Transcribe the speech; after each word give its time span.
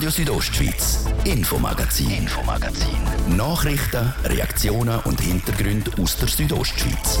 Radio 0.00 0.12
Südostschweiz, 0.12 1.04
Infomagazin, 1.26 2.10
Infomagazin. 2.10 3.36
Nachrichten, 3.36 4.14
Reaktionen 4.24 4.98
und 5.00 5.20
Hintergründe 5.20 5.90
aus 6.00 6.16
der 6.16 6.26
Südostschweiz. 6.26 7.18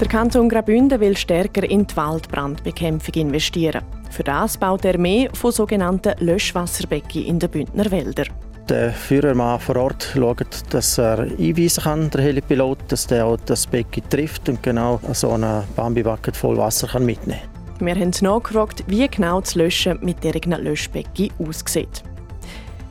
Der 0.00 0.08
Kanton 0.08 0.48
Graubünden 0.48 0.98
will 0.98 1.16
stärker 1.16 1.62
in 1.62 1.86
die 1.86 1.96
Waldbrandbekämpfung 1.96 3.14
investieren. 3.14 3.84
Für 4.10 4.24
das 4.24 4.58
baut 4.58 4.84
er 4.84 4.98
mehr 4.98 5.30
von 5.32 5.52
sogenannten 5.52 6.14
Löschwasserbecken 6.18 7.24
in 7.24 7.38
den 7.38 7.50
Bündner 7.50 7.88
Wäldern. 7.92 8.30
Der 8.68 8.92
Führermann 8.92 9.60
vor 9.60 9.76
Ort 9.76 10.12
schaut, 10.14 10.62
dass 10.70 10.96
er 10.96 11.18
einweisen 11.18 11.84
kann, 11.84 12.10
der 12.10 12.22
Helipilot, 12.22 12.78
dass 12.88 13.06
der 13.06 13.26
auch 13.26 13.36
das 13.44 13.66
Becken 13.66 14.08
trifft 14.08 14.48
und 14.48 14.62
genau 14.62 15.00
so 15.12 15.32
eine 15.32 15.64
Bambi-Bucket 15.76 16.34
voll 16.34 16.56
Wasser 16.56 16.88
kann 16.88 17.04
mitnehmen 17.04 17.42
kann. 17.78 17.86
Wir 17.86 17.94
haben 17.94 18.12
nachgefragt, 18.22 18.84
wie 18.86 19.06
genau 19.06 19.40
das 19.42 19.54
Löschen 19.54 19.98
mit 20.00 20.24
diesen 20.24 20.52
Löschbecken 20.64 21.28
aussieht. 21.38 22.02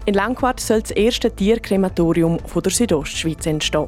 In 0.05 0.13
Langquart 0.13 0.59
soll 0.59 0.81
das 0.81 0.91
erste 0.91 1.31
Tierkrematorium 1.31 2.37
der 2.53 2.71
Südostschweiz 2.71 3.45
entstehen. 3.48 3.87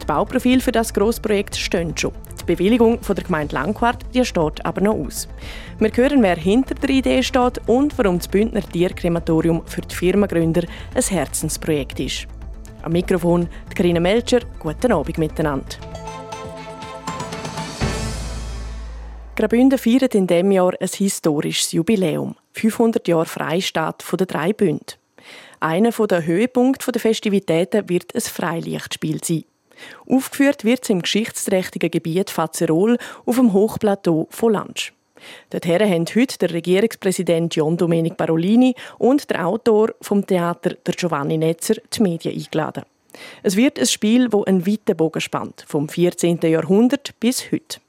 Die 0.00 0.06
Bauprofile 0.06 0.60
für 0.60 0.72
das 0.72 0.94
Grossprojekt 0.94 1.56
stehen 1.56 1.94
schon. 1.96 2.12
Die 2.46 2.54
Bewilligung 2.54 3.02
von 3.02 3.16
der 3.16 3.24
Gemeinde 3.24 3.56
Langquart 3.56 4.04
die 4.14 4.24
steht 4.24 4.64
aber 4.64 4.80
noch 4.80 4.94
aus. 4.94 5.26
Wir 5.80 5.90
hören, 5.92 6.22
wer 6.22 6.36
hinter 6.36 6.76
der 6.76 6.90
Idee 6.90 7.22
steht 7.24 7.60
und 7.66 7.98
warum 7.98 8.18
das 8.18 8.28
Bündner 8.28 8.62
Tierkrematorium 8.62 9.62
für 9.66 9.80
die 9.80 9.94
Firmengründer 9.94 10.62
ein 10.94 11.02
Herzensprojekt 11.02 11.98
ist. 11.98 12.28
Am 12.82 12.92
Mikrofon 12.92 13.48
die 13.68 13.74
Karina 13.74 13.98
Melcher. 13.98 14.42
Guten 14.60 14.92
Abend 14.92 15.18
miteinander. 15.18 15.76
Graubünden 19.34 19.78
feiert 19.78 20.14
in 20.14 20.28
diesem 20.28 20.52
Jahr 20.52 20.72
ein 20.80 20.88
historisches 20.88 21.72
Jubiläum. 21.72 22.36
500 22.52 23.08
Jahre 23.08 23.26
Freistaat 23.26 24.04
der 24.18 24.26
drei 24.26 24.52
Bünde. 24.52 24.94
Einer 25.58 25.90
der 25.90 26.24
Höhepunkte 26.24 26.92
der 26.92 27.00
Festivitäten 27.00 27.88
wird 27.88 28.14
ein 28.14 28.20
Freilichtspiel 28.20 29.22
sein. 29.24 29.44
Aufgeführt 30.08 30.64
wird 30.64 30.82
es 30.82 30.90
im 30.90 31.02
geschichtsträchtigen 31.02 31.90
Gebiet 31.90 32.30
Fazerol 32.30 32.98
auf 33.24 33.36
dem 33.36 33.52
Hochplateau 33.52 34.26
von 34.30 34.52
Lansch. 34.52 34.92
Dorthin 35.50 35.80
haben 35.80 36.06
heute 36.14 36.38
der 36.38 36.52
Regierungspräsident 36.52 37.54
John 37.54 37.76
Domenic 37.76 38.16
Barolini 38.16 38.74
und 38.98 39.30
der 39.30 39.46
Autor 39.46 39.94
vom 40.00 40.26
Theater, 40.26 40.74
der 40.74 40.94
Giovanni 40.94 41.38
Netzer, 41.38 41.76
die 41.92 42.02
Medien 42.02 42.34
eingeladen. 42.34 42.84
Es 43.42 43.56
wird 43.56 43.78
ein 43.78 43.86
Spiel, 43.86 44.28
das 44.28 44.46
einen 44.46 44.66
weiten 44.66 44.96
Bogen 44.96 45.20
spannt, 45.20 45.64
vom 45.66 45.88
14. 45.88 46.40
Jahrhundert 46.42 47.18
bis 47.18 47.50
heute. 47.50 47.80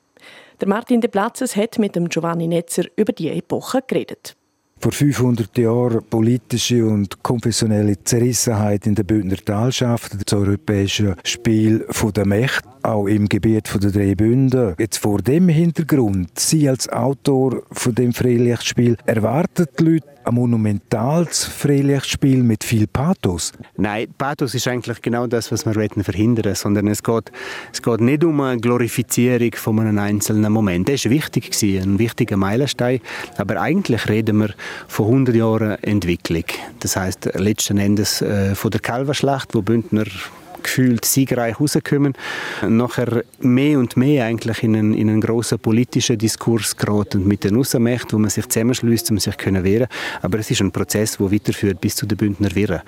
Der 0.62 0.70
Martin 0.70 1.02
de 1.02 1.10
Platzes 1.10 1.56
hat 1.56 1.78
mit 1.78 1.96
dem 1.96 2.08
Giovanni 2.08 2.48
Netzer 2.48 2.86
über 2.96 3.12
die 3.12 3.30
Epoche 3.30 3.82
geredet. 3.86 4.37
Vor 4.80 4.92
500 4.92 5.58
Jahren 5.58 6.04
politische 6.08 6.86
und 6.86 7.24
konfessionelle 7.24 8.02
Zerrissenheit 8.04 8.86
in 8.86 8.94
der 8.94 9.04
Bündner 9.04 9.38
Talschaft, 9.38 10.14
das 10.14 10.34
europäische 10.34 11.16
Spiel 11.24 11.86
der 12.16 12.26
Mächte, 12.28 12.68
auch 12.84 13.08
im 13.08 13.28
Gebiet 13.28 13.70
der 13.82 13.92
drei 13.92 14.14
Bünden. 14.14 14.76
Jetzt 14.78 14.98
vor 14.98 15.20
dem 15.20 15.50
Hintergrund, 15.50 16.40
Sie 16.40 16.70
als 16.70 16.88
Autor 16.90 17.64
von 17.72 17.96
dem 17.96 18.14
Freilichtspiel, 18.14 18.98
erwartet 19.06 19.72
die 19.80 19.84
Leute 19.84 20.17
ein 20.28 20.36
monumentales 20.36 21.46
Freilichtspiel 21.46 22.44
mit 22.44 22.64
viel 22.64 22.88
Pathos? 22.88 23.54
Nein, 23.78 24.08
Pathos 24.18 24.54
ist 24.54 24.68
eigentlich 24.68 25.02
genau 25.02 25.28
das, 25.28 25.52
was 25.52 25.66
wir 25.66 25.74
verhindern 25.74 26.46
wollen, 26.46 26.56
sondern 26.56 26.88
es 26.88 27.02
geht, 27.02 27.32
es 27.72 27.82
geht 27.82 28.02
nicht 28.02 28.24
um 28.24 28.40
eine 28.42 28.60
Glorifizierung 28.60 29.52
von 29.54 29.80
einem 29.80 29.98
einzelnen 29.98 30.52
Moment. 30.52 30.90
Das 30.90 31.06
war 31.06 31.12
wichtig, 31.12 31.52
ein 31.64 31.98
wichtiger 32.00 32.38
Meilenstein, 32.38 33.00
aber 33.38 33.62
eigentlich 33.62 34.08
reden 34.10 34.40
wir 34.40 34.54
von 34.88 35.06
100 35.06 35.36
Jahren 35.36 35.84
Entwicklung. 35.84 36.46
Das 36.80 36.96
heißt 36.96 37.32
letzten 37.36 37.78
Endes 37.78 38.22
äh, 38.22 38.56
von 38.56 38.72
der 38.72 38.82
Kalverschlacht, 38.82 39.56
wo 39.56 39.62
Bündner 39.62 40.06
gefühlt 40.64 41.06
siegreich 41.06 41.60
rauskommen, 41.60 42.14
nachher 42.68 43.24
mehr 43.40 43.80
und 43.80 43.98
mehr 43.98 44.26
eigentlich 44.26 44.64
in 44.64 44.76
einen, 44.76 44.94
in 44.94 45.10
einen 45.10 45.22
grossen 45.22 45.60
politischen 45.60 46.18
Diskurs 46.18 46.76
geraten 46.76 47.28
mit 47.28 47.44
den 47.44 47.58
Aussenmächten, 47.58 48.14
wo 48.14 48.18
man 48.20 48.30
sich 48.30 48.48
zusammenschließt, 48.48 49.12
um 49.12 49.20
sich 49.20 49.38
zu 49.38 49.64
wehren. 49.64 49.88
Aber 50.22 50.40
es 50.40 50.52
ist 50.52 50.62
ein 50.62 50.72
Prozess, 50.72 51.18
der 51.18 51.32
weiterführt 51.32 51.82
bis 51.82 51.96
zu 51.96 52.06
den 52.06 52.18
Bündner 52.18 52.54
Wirren. 52.56 52.82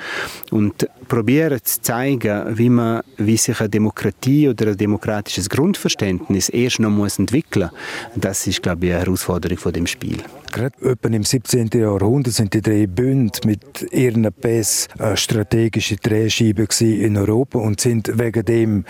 Und 0.52 0.88
probieren 1.07 1.59
zu 1.63 1.81
zeigen, 1.81 2.57
wie 2.57 2.69
man, 2.69 3.02
wie 3.18 3.38
sich 3.38 3.59
eine 3.59 3.69
Demokratie 3.69 4.50
oder 4.50 4.68
ein 4.68 4.78
demokratisches 4.78 5.50
Grundverständnis 5.50 6.50
erst 6.50 6.80
noch 6.80 6.90
muss 6.90 7.19
entwickeln 7.19 7.69
muss, 7.72 8.22
das 8.22 8.47
ist, 8.47 8.63
glaube 8.63 8.88
ich, 8.88 8.91
eine 8.94 9.01
Herausforderung 9.01 9.57
von 9.57 9.74
dem 9.74 9.88
Spiel. 9.88 10.18
Gerade 10.51 10.75
im 11.03 11.24
17. 11.24 11.69
Jahrhundert 11.74 12.34
sind 12.34 12.53
die 12.53 12.62
drei 12.62 12.88
Bünde 12.88 13.40
mit 13.46 13.86
ihren 13.91 14.28
Pässen 14.34 14.90
strategische 15.16 15.97
Drehscheiben 15.97 16.68
in 16.80 17.18
Europa 17.18 17.58
und 17.59 17.81
sind 17.81 18.17
wegen 18.17 18.45
dem 18.45 18.85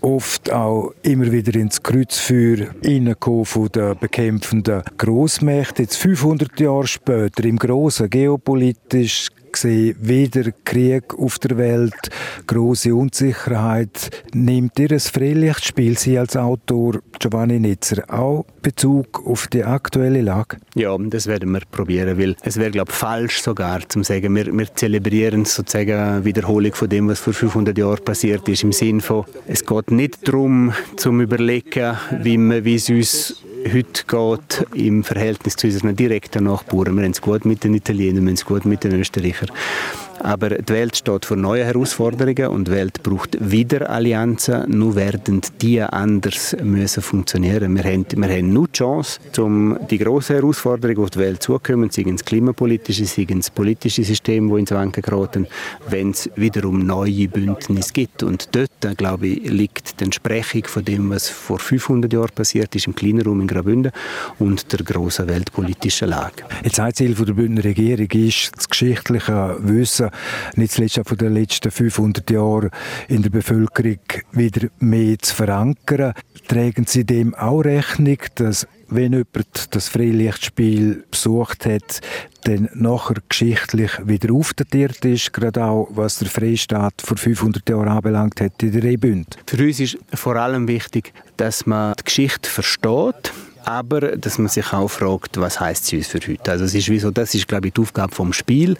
oft 0.00 0.52
auch 0.52 0.92
immer 1.02 1.32
wieder 1.32 1.58
ins 1.58 1.82
Kreuzfeuer 1.82 2.68
reingekommen 2.84 3.44
von 3.44 3.68
den 3.68 3.98
bekämpfenden 3.98 4.82
Großmächten. 4.98 5.84
Jetzt 5.84 5.96
500 5.96 6.60
Jahre 6.60 6.86
später, 6.86 7.44
im 7.44 7.58
grossen 7.58 8.08
geopolitisch 8.08 9.28
gesehen, 9.56 9.96
wieder 10.00 10.52
Krieg 10.64 11.14
auf 11.18 11.38
der 11.38 11.56
Welt, 11.56 12.10
große 12.46 12.94
Unsicherheit. 12.94 14.10
Nimmt 14.32 14.78
ihr 14.78 14.92
ein 14.92 15.00
Freilichtspiel, 15.00 15.98
Sie 15.98 16.18
als 16.18 16.36
Autor 16.36 17.00
Giovanni 17.18 17.58
Nitzer, 17.58 18.04
auch 18.08 18.44
Bezug 18.62 19.26
auf 19.26 19.46
die 19.48 19.64
aktuelle 19.64 20.20
Lage? 20.20 20.58
Ja, 20.74 20.96
das 20.98 21.26
werden 21.26 21.52
wir 21.52 21.62
probieren, 21.70 22.18
weil 22.18 22.36
es 22.42 22.56
wäre, 22.56 22.70
glaube 22.70 22.90
ich, 22.90 22.96
falsch 22.96 23.42
sogar, 23.42 23.88
zu 23.88 24.02
sagen, 24.02 24.34
wir, 24.34 24.46
wir 24.52 24.74
zelebrieren 24.74 25.44
sozusagen 25.44 26.24
Wiederholung 26.24 26.74
von 26.74 26.88
dem, 26.88 27.08
was 27.08 27.20
vor 27.20 27.32
500 27.32 27.76
Jahren 27.76 28.04
passiert 28.04 28.48
ist, 28.48 28.62
im 28.62 28.72
Sinne 28.72 29.00
von, 29.00 29.24
es 29.46 29.64
geht 29.64 29.90
nicht 29.90 30.26
darum, 30.28 30.72
zu 30.96 31.10
überlegen, 31.12 31.96
wie, 32.22 32.38
man, 32.38 32.64
wie 32.64 32.74
es 32.74 32.90
uns 32.90 33.42
heute 33.72 34.04
geht 34.06 34.66
im 34.74 35.04
Verhältnis 35.04 35.56
zu 35.56 35.66
unseren 35.66 35.96
direkten 35.96 36.44
Nachbarn. 36.44 36.96
Wir 36.96 37.04
haben 37.04 37.10
es 37.10 37.20
gut 37.20 37.44
mit 37.44 37.64
den 37.64 37.74
Italienern, 37.74 38.24
wir 38.24 38.30
haben 38.30 38.34
es 38.34 38.44
gut 38.44 38.64
mit 38.64 38.84
den 38.84 38.92
Österreichern. 39.00 39.45
zeker. 39.46 40.05
Aber 40.20 40.50
die 40.50 40.72
Welt 40.72 40.96
steht 40.96 41.24
vor 41.24 41.36
neuen 41.36 41.64
Herausforderungen 41.64 42.48
und 42.48 42.68
die 42.68 42.72
Welt 42.72 43.02
braucht 43.02 43.36
wieder 43.40 43.90
Allianzen. 43.90 44.64
Nur 44.68 44.96
werden 44.96 45.40
die 45.60 45.80
anders 45.80 46.56
müssen 46.62 47.02
funktionieren. 47.02 47.74
Wir 47.74 47.84
haben, 47.84 48.06
wir 48.10 48.28
haben 48.28 48.52
nur 48.52 48.68
die 48.68 48.72
Chance, 48.72 49.20
um 49.38 49.78
die 49.90 49.98
grossen 49.98 50.36
Herausforderungen, 50.36 51.02
auf 51.02 51.10
die 51.10 51.18
Welt 51.18 51.42
zukommen, 51.42 51.90
seien 51.90 52.14
es 52.14 52.24
klimapolitische, 52.24 53.04
seien 53.04 53.38
es 53.38 53.50
politische 53.50 54.04
Systeme, 54.04 54.52
die 54.54 54.60
ins 54.60 54.70
Wanken 54.70 55.02
geraten, 55.02 55.46
wenn 55.88 56.10
es 56.10 56.30
wiederum 56.36 56.86
neue 56.86 57.28
Bündnisse 57.28 57.92
gibt. 57.92 58.22
Und 58.22 58.48
dort, 58.54 58.96
glaube 58.96 59.28
ich, 59.28 59.50
liegt 59.50 60.00
die 60.00 60.04
Entsprechung 60.04 60.64
von 60.64 60.84
dem, 60.84 61.10
was 61.10 61.28
vor 61.28 61.58
500 61.58 62.12
Jahren 62.12 62.32
passiert 62.34 62.74
ist, 62.74 62.86
im 62.86 62.94
kleinen 62.94 63.22
Raum 63.22 63.40
in 63.40 63.46
Graubünden 63.46 63.92
und 64.38 64.72
der 64.72 64.80
grossen 64.84 65.28
weltpolitischen 65.28 66.08
Lage. 66.08 66.44
Jetzt 66.64 66.80
ein 66.80 66.94
Ziel 66.94 67.14
der 67.14 67.32
Bündner 67.32 67.64
Regierung 67.64 68.08
ist 68.10 68.52
das 68.56 68.68
geschichtliche 68.68 69.56
Wissen 69.60 70.05
nicht 70.54 70.72
zuletzt 70.72 70.98
auch 70.98 71.06
von 71.06 71.18
den 71.18 71.34
letzten 71.34 71.70
500 71.70 72.30
Jahren 72.30 72.70
in 73.08 73.22
der 73.22 73.30
Bevölkerung 73.30 73.98
wieder 74.32 74.68
mehr 74.78 75.18
zu 75.18 75.34
verankern. 75.34 76.14
Tragen 76.48 76.84
Sie 76.86 77.04
dem 77.04 77.34
auch 77.34 77.60
Rechnung, 77.60 78.18
dass 78.36 78.66
wenn 78.88 79.12
jemand 79.12 79.74
das 79.74 79.88
Freilichtspiel 79.88 81.04
besucht 81.10 81.66
hat, 81.66 82.00
dann 82.44 82.68
nachher 82.74 83.16
geschichtlich 83.28 83.90
wieder 84.04 84.32
aufdatiert 84.32 85.04
ist, 85.04 85.32
gerade 85.32 85.64
auch 85.64 85.88
was 85.90 86.18
der 86.18 86.28
Freistaat 86.28 87.02
vor 87.04 87.16
500 87.16 87.68
Jahren 87.68 87.88
anbelangt 87.88 88.40
hat 88.40 88.62
in 88.62 88.72
der 88.72 88.84
Rebünd. 88.84 89.36
Für 89.46 89.64
uns 89.64 89.80
ist 89.80 89.98
vor 90.14 90.36
allem 90.36 90.68
wichtig, 90.68 91.12
dass 91.36 91.66
man 91.66 91.94
die 91.98 92.04
Geschichte 92.04 92.48
versteht, 92.48 93.32
aber 93.66 94.16
dass 94.16 94.38
man 94.38 94.48
sich 94.48 94.72
auch 94.72 94.88
fragt, 94.88 95.38
was 95.38 95.60
heißt 95.60 95.86
sie 95.86 95.98
uns 95.98 96.06
für 96.06 96.20
heute. 96.20 96.52
Also 96.52 96.64
es 96.64 96.74
ist 96.74 96.88
wie 96.88 97.00
so, 97.00 97.10
das 97.10 97.34
ist 97.34 97.48
glaube 97.48 97.68
ich 97.68 97.74
die 97.74 97.80
Aufgabe 97.80 98.14
vom 98.14 98.32
Spiel. 98.32 98.76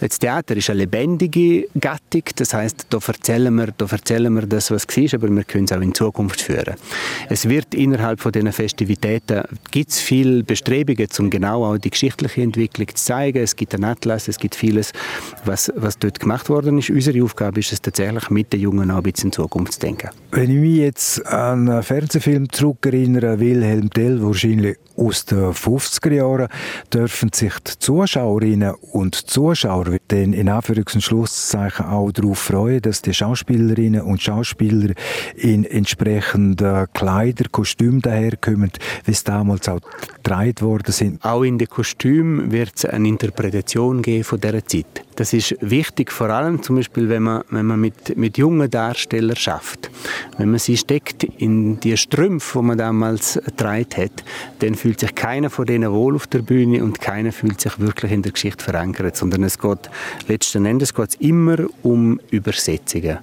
Das 0.00 0.18
Theater 0.18 0.56
ist 0.56 0.70
eine 0.70 0.80
lebendige 0.80 1.66
Gattung, 1.78 2.22
das 2.36 2.54
heißt, 2.54 2.86
da 2.88 2.98
erzählen 3.04 3.54
wir, 3.54 3.68
da 3.76 3.86
erzählen 3.90 4.32
wir 4.32 4.46
das, 4.46 4.70
was 4.70 4.86
war, 4.86 5.14
aber 5.14 5.34
wir 5.34 5.44
können 5.44 5.64
es 5.64 5.72
auch 5.72 5.80
in 5.80 5.92
Zukunft 5.92 6.40
führen. 6.40 6.76
Es 7.28 7.48
wird 7.48 7.74
innerhalb 7.74 8.20
von 8.20 8.30
diesen 8.30 8.52
Festivitäten 8.52 9.42
gibt 9.72 9.90
es 9.90 9.98
viele 9.98 10.44
Bestrebungen, 10.44 11.08
um 11.18 11.30
genau 11.30 11.64
auch 11.64 11.78
die 11.78 11.90
geschichtliche 11.90 12.42
Entwicklung 12.42 12.88
zu 12.88 12.94
zeigen. 12.94 13.42
Es 13.42 13.56
gibt 13.56 13.74
einen 13.74 13.84
Atlas, 13.84 14.28
es 14.28 14.38
gibt 14.38 14.54
vieles, 14.54 14.92
was, 15.44 15.72
was 15.74 15.98
dort 15.98 16.20
gemacht 16.20 16.48
worden 16.48 16.78
ist. 16.78 16.90
Unsere 16.90 17.22
Aufgabe 17.24 17.58
ist 17.58 17.72
es 17.72 17.82
tatsächlich, 17.82 18.30
mit 18.30 18.52
den 18.52 18.60
Jungen 18.60 18.90
auch 18.92 18.98
ein 18.98 19.02
bisschen 19.02 19.28
in 19.28 19.32
Zukunft 19.32 19.74
zu 19.74 19.80
denken. 19.80 20.10
Wenn 20.30 20.50
ich 20.50 20.58
mich 20.58 20.76
jetzt 20.76 21.26
an 21.26 21.68
einen 21.68 21.82
Fernsehfilm 21.82 22.50
zurückerinnere, 22.52 23.40
Wilhelm 23.40 23.90
Tell, 23.90 24.20
wahrscheinlich 24.28 24.76
aus 24.96 25.24
den 25.24 25.52
50er 25.52 26.12
Jahren, 26.12 26.48
dürfen 26.92 27.30
sich 27.32 27.54
die 27.60 27.78
Zuschauerinnen 27.78 28.74
und 28.92 29.14
Zuschauer 29.14 29.98
dann 30.08 30.32
in 30.32 30.48
Anführungs- 30.48 30.94
und 30.94 31.02
Schlusszeichen 31.02 31.86
auch 31.86 32.10
darauf 32.12 32.38
freuen, 32.38 32.82
dass 32.82 33.02
die 33.02 33.14
Schauspielerinnen 33.14 34.02
und 34.02 34.22
Schauspieler 34.22 34.94
in 35.36 35.64
entsprechenden 35.64 36.86
Kleider, 36.92 37.44
Kostümen 37.50 38.00
daherkommen, 38.00 38.72
wie 39.04 39.12
es 39.12 39.24
damals 39.24 39.68
auch 39.68 39.80
getragen 40.16 40.60
worden 40.60 40.92
sind. 40.92 41.24
Auch 41.24 41.42
in 41.42 41.58
den 41.58 41.68
Kostümen 41.68 42.50
wird 42.50 42.72
es 42.76 42.84
eine 42.84 43.08
Interpretation 43.08 44.02
geben 44.02 44.24
von 44.24 44.40
dieser 44.40 44.64
Zeit. 44.64 45.04
Das 45.16 45.32
ist 45.32 45.56
wichtig, 45.60 46.12
vor 46.12 46.30
allem 46.30 46.62
zum 46.62 46.76
Beispiel, 46.76 47.08
wenn 47.08 47.24
man, 47.24 47.42
wenn 47.50 47.66
man 47.66 47.80
mit, 47.80 48.16
mit 48.16 48.38
jungen 48.38 48.70
Darstellern 48.70 49.34
schafft. 49.34 49.90
Wenn 50.36 50.50
man 50.50 50.60
sie 50.60 50.76
steckt 50.76 51.24
in 51.24 51.80
die 51.80 51.96
Strümpfe, 51.96 52.60
die 52.60 52.64
man 52.64 52.78
damals 52.78 53.40
getragen 53.44 53.86
hat, 53.96 54.17
dann 54.60 54.74
fühlt 54.74 55.00
sich 55.00 55.14
keiner 55.14 55.50
von 55.50 55.66
denen 55.66 55.92
wohl 55.92 56.14
auf 56.14 56.26
der 56.26 56.40
Bühne 56.40 56.82
und 56.82 57.00
keiner 57.00 57.32
fühlt 57.32 57.60
sich 57.60 57.78
wirklich 57.78 58.12
in 58.12 58.22
der 58.22 58.32
Geschichte 58.32 58.64
verankert, 58.64 59.16
sondern 59.16 59.42
es 59.42 59.58
geht 59.58 59.90
letzten 60.26 60.66
Endes 60.66 60.94
geht 60.94 61.16
immer 61.20 61.58
um 61.82 62.20
Übersetzungen. 62.30 63.18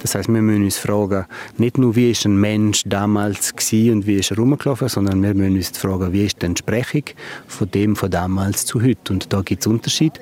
Das 0.00 0.14
heißt, 0.14 0.28
wir 0.28 0.42
müssen 0.42 0.64
uns 0.64 0.78
fragen, 0.78 1.26
nicht 1.58 1.78
nur 1.78 1.94
wie 1.94 2.10
ist 2.10 2.24
ein 2.24 2.36
Mensch 2.36 2.82
damals 2.86 3.52
und 3.52 4.06
wie 4.06 4.16
ist 4.16 4.30
er 4.30 4.36
rumgelaufen, 4.38 4.88
sondern 4.88 5.22
wir 5.22 5.34
müssen 5.34 5.56
uns 5.56 5.78
fragen, 5.78 6.12
wie 6.12 6.26
ist 6.26 6.42
die 6.42 6.46
Entsprechung 6.46 7.04
von 7.46 7.70
dem 7.70 7.94
von 7.94 8.10
damals 8.10 8.66
zu 8.66 8.82
heute. 8.82 9.12
Und 9.12 9.32
da 9.32 9.42
gibt 9.42 9.62
es 9.62 9.66
Unterschied. 9.66 10.20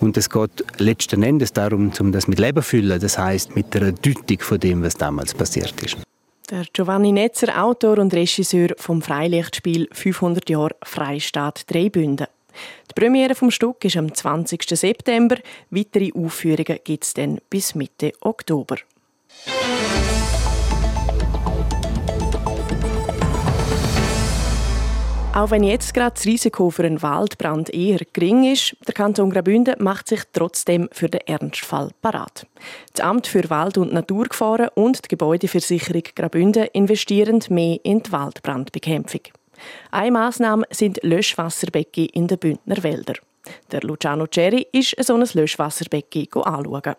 Und 0.00 0.16
es 0.16 0.30
geht 0.30 0.64
letzten 0.78 1.22
Endes 1.22 1.52
darum, 1.52 1.90
um 1.98 2.12
das 2.12 2.28
mit 2.28 2.38
Leben 2.38 2.62
zu 2.62 2.68
füllen. 2.68 3.00
Das 3.00 3.18
heißt, 3.18 3.56
mit 3.56 3.74
der 3.74 3.92
Deutung 3.92 4.38
von 4.40 4.60
dem, 4.60 4.82
was 4.82 4.94
damals 4.94 5.34
passiert 5.34 5.74
ist. 5.82 5.96
Der 6.48 6.64
Giovanni 6.72 7.10
Netzer, 7.10 7.60
Autor 7.60 7.98
und 7.98 8.14
Regisseur 8.14 8.68
vom 8.76 9.02
Freilichtspiel 9.02 9.88
500 9.90 10.48
Jahre 10.48 10.76
Freistaat 10.84 11.68
Dreibünden. 11.68 12.28
Die 12.88 12.94
Premiere 12.94 13.34
vom 13.34 13.50
Stück 13.50 13.84
ist 13.84 13.96
am 13.96 14.14
20. 14.14 14.62
September. 14.64 15.38
Weitere 15.70 16.12
Aufführungen 16.14 16.78
gibt 16.84 17.02
es 17.02 17.14
dann 17.14 17.40
bis 17.50 17.74
Mitte 17.74 18.12
Oktober. 18.20 18.76
Auch 25.36 25.50
wenn 25.50 25.64
jetzt 25.64 25.92
gerade 25.92 26.14
das 26.14 26.24
Risiko 26.24 26.70
für 26.70 26.84
einen 26.84 27.02
Waldbrand 27.02 27.68
eher 27.68 28.00
gering 28.14 28.50
ist, 28.50 28.74
der 28.86 28.94
Kanton 28.94 29.28
Graubünden 29.28 29.74
macht 29.84 30.08
sich 30.08 30.22
trotzdem 30.32 30.88
für 30.92 31.10
den 31.10 31.20
Ernstfall 31.26 31.90
parat. 32.00 32.46
Das 32.94 33.04
Amt 33.04 33.26
für 33.26 33.50
Wald- 33.50 33.76
und 33.76 33.92
Naturgefahren 33.92 34.70
und 34.74 35.04
die 35.04 35.08
Gebäudeversicherung 35.08 36.04
Graubünden 36.14 36.68
investieren 36.72 37.44
mehr 37.50 37.78
in 37.82 38.02
die 38.02 38.12
Waldbrandbekämpfung. 38.12 39.20
Eine 39.90 40.12
Massnahme 40.12 40.64
sind 40.70 41.00
Löschwasserbecken 41.02 42.06
in 42.06 42.28
den 42.28 42.38
Bündner 42.38 42.82
Wäldern. 42.82 43.16
Der 43.72 43.82
Luciano 43.82 44.26
Cherry 44.28 44.66
ist 44.72 44.96
so 45.04 45.16
ein 45.16 45.28
Löschwasserbecken 45.34 46.28
anschauen. 46.32 46.94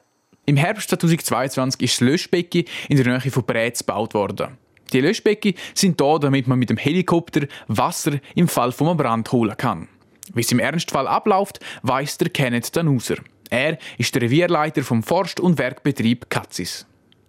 Im 0.46 0.58
Herbst 0.58 0.92
2022 0.92 1.82
ist 1.82 1.94
das 1.94 2.08
Löschbecken 2.08 2.66
in 2.88 2.98
der 2.98 3.18
Nähe 3.18 3.32
von 3.32 3.44
Brätz 3.44 3.80
gebaut 3.80 4.14
worden. 4.14 4.60
Die 4.94 5.02
Löschbecken 5.02 5.54
sind 5.74 6.00
da, 6.00 6.18
damit 6.18 6.48
man 6.48 6.60
mit 6.60 6.70
dem 6.70 6.78
Helikopter 6.78 7.48
Wasser 7.68 8.20
im 8.36 8.48
Fall 8.48 8.72
von 8.72 8.88
einem 8.88 8.98
Brand 8.98 9.32
holen 9.32 9.58
kann. 9.58 9.88
Wie 10.34 10.42
es 10.42 10.52
im 10.52 10.60
Ernstfall 10.60 11.08
abläuft, 11.08 11.60
weiss 11.84 12.18
der 12.18 12.30
Kenneth 12.30 12.76
Danuser. 12.76 13.16
Er 13.50 13.78
ist 13.98 14.14
der 14.14 14.24
Revierleiter 14.24 14.84
vom 14.84 15.04
Forst- 15.04 15.40
und 15.40 15.58
Werkbetrieb 15.58 16.30
Katzis. 16.30 16.86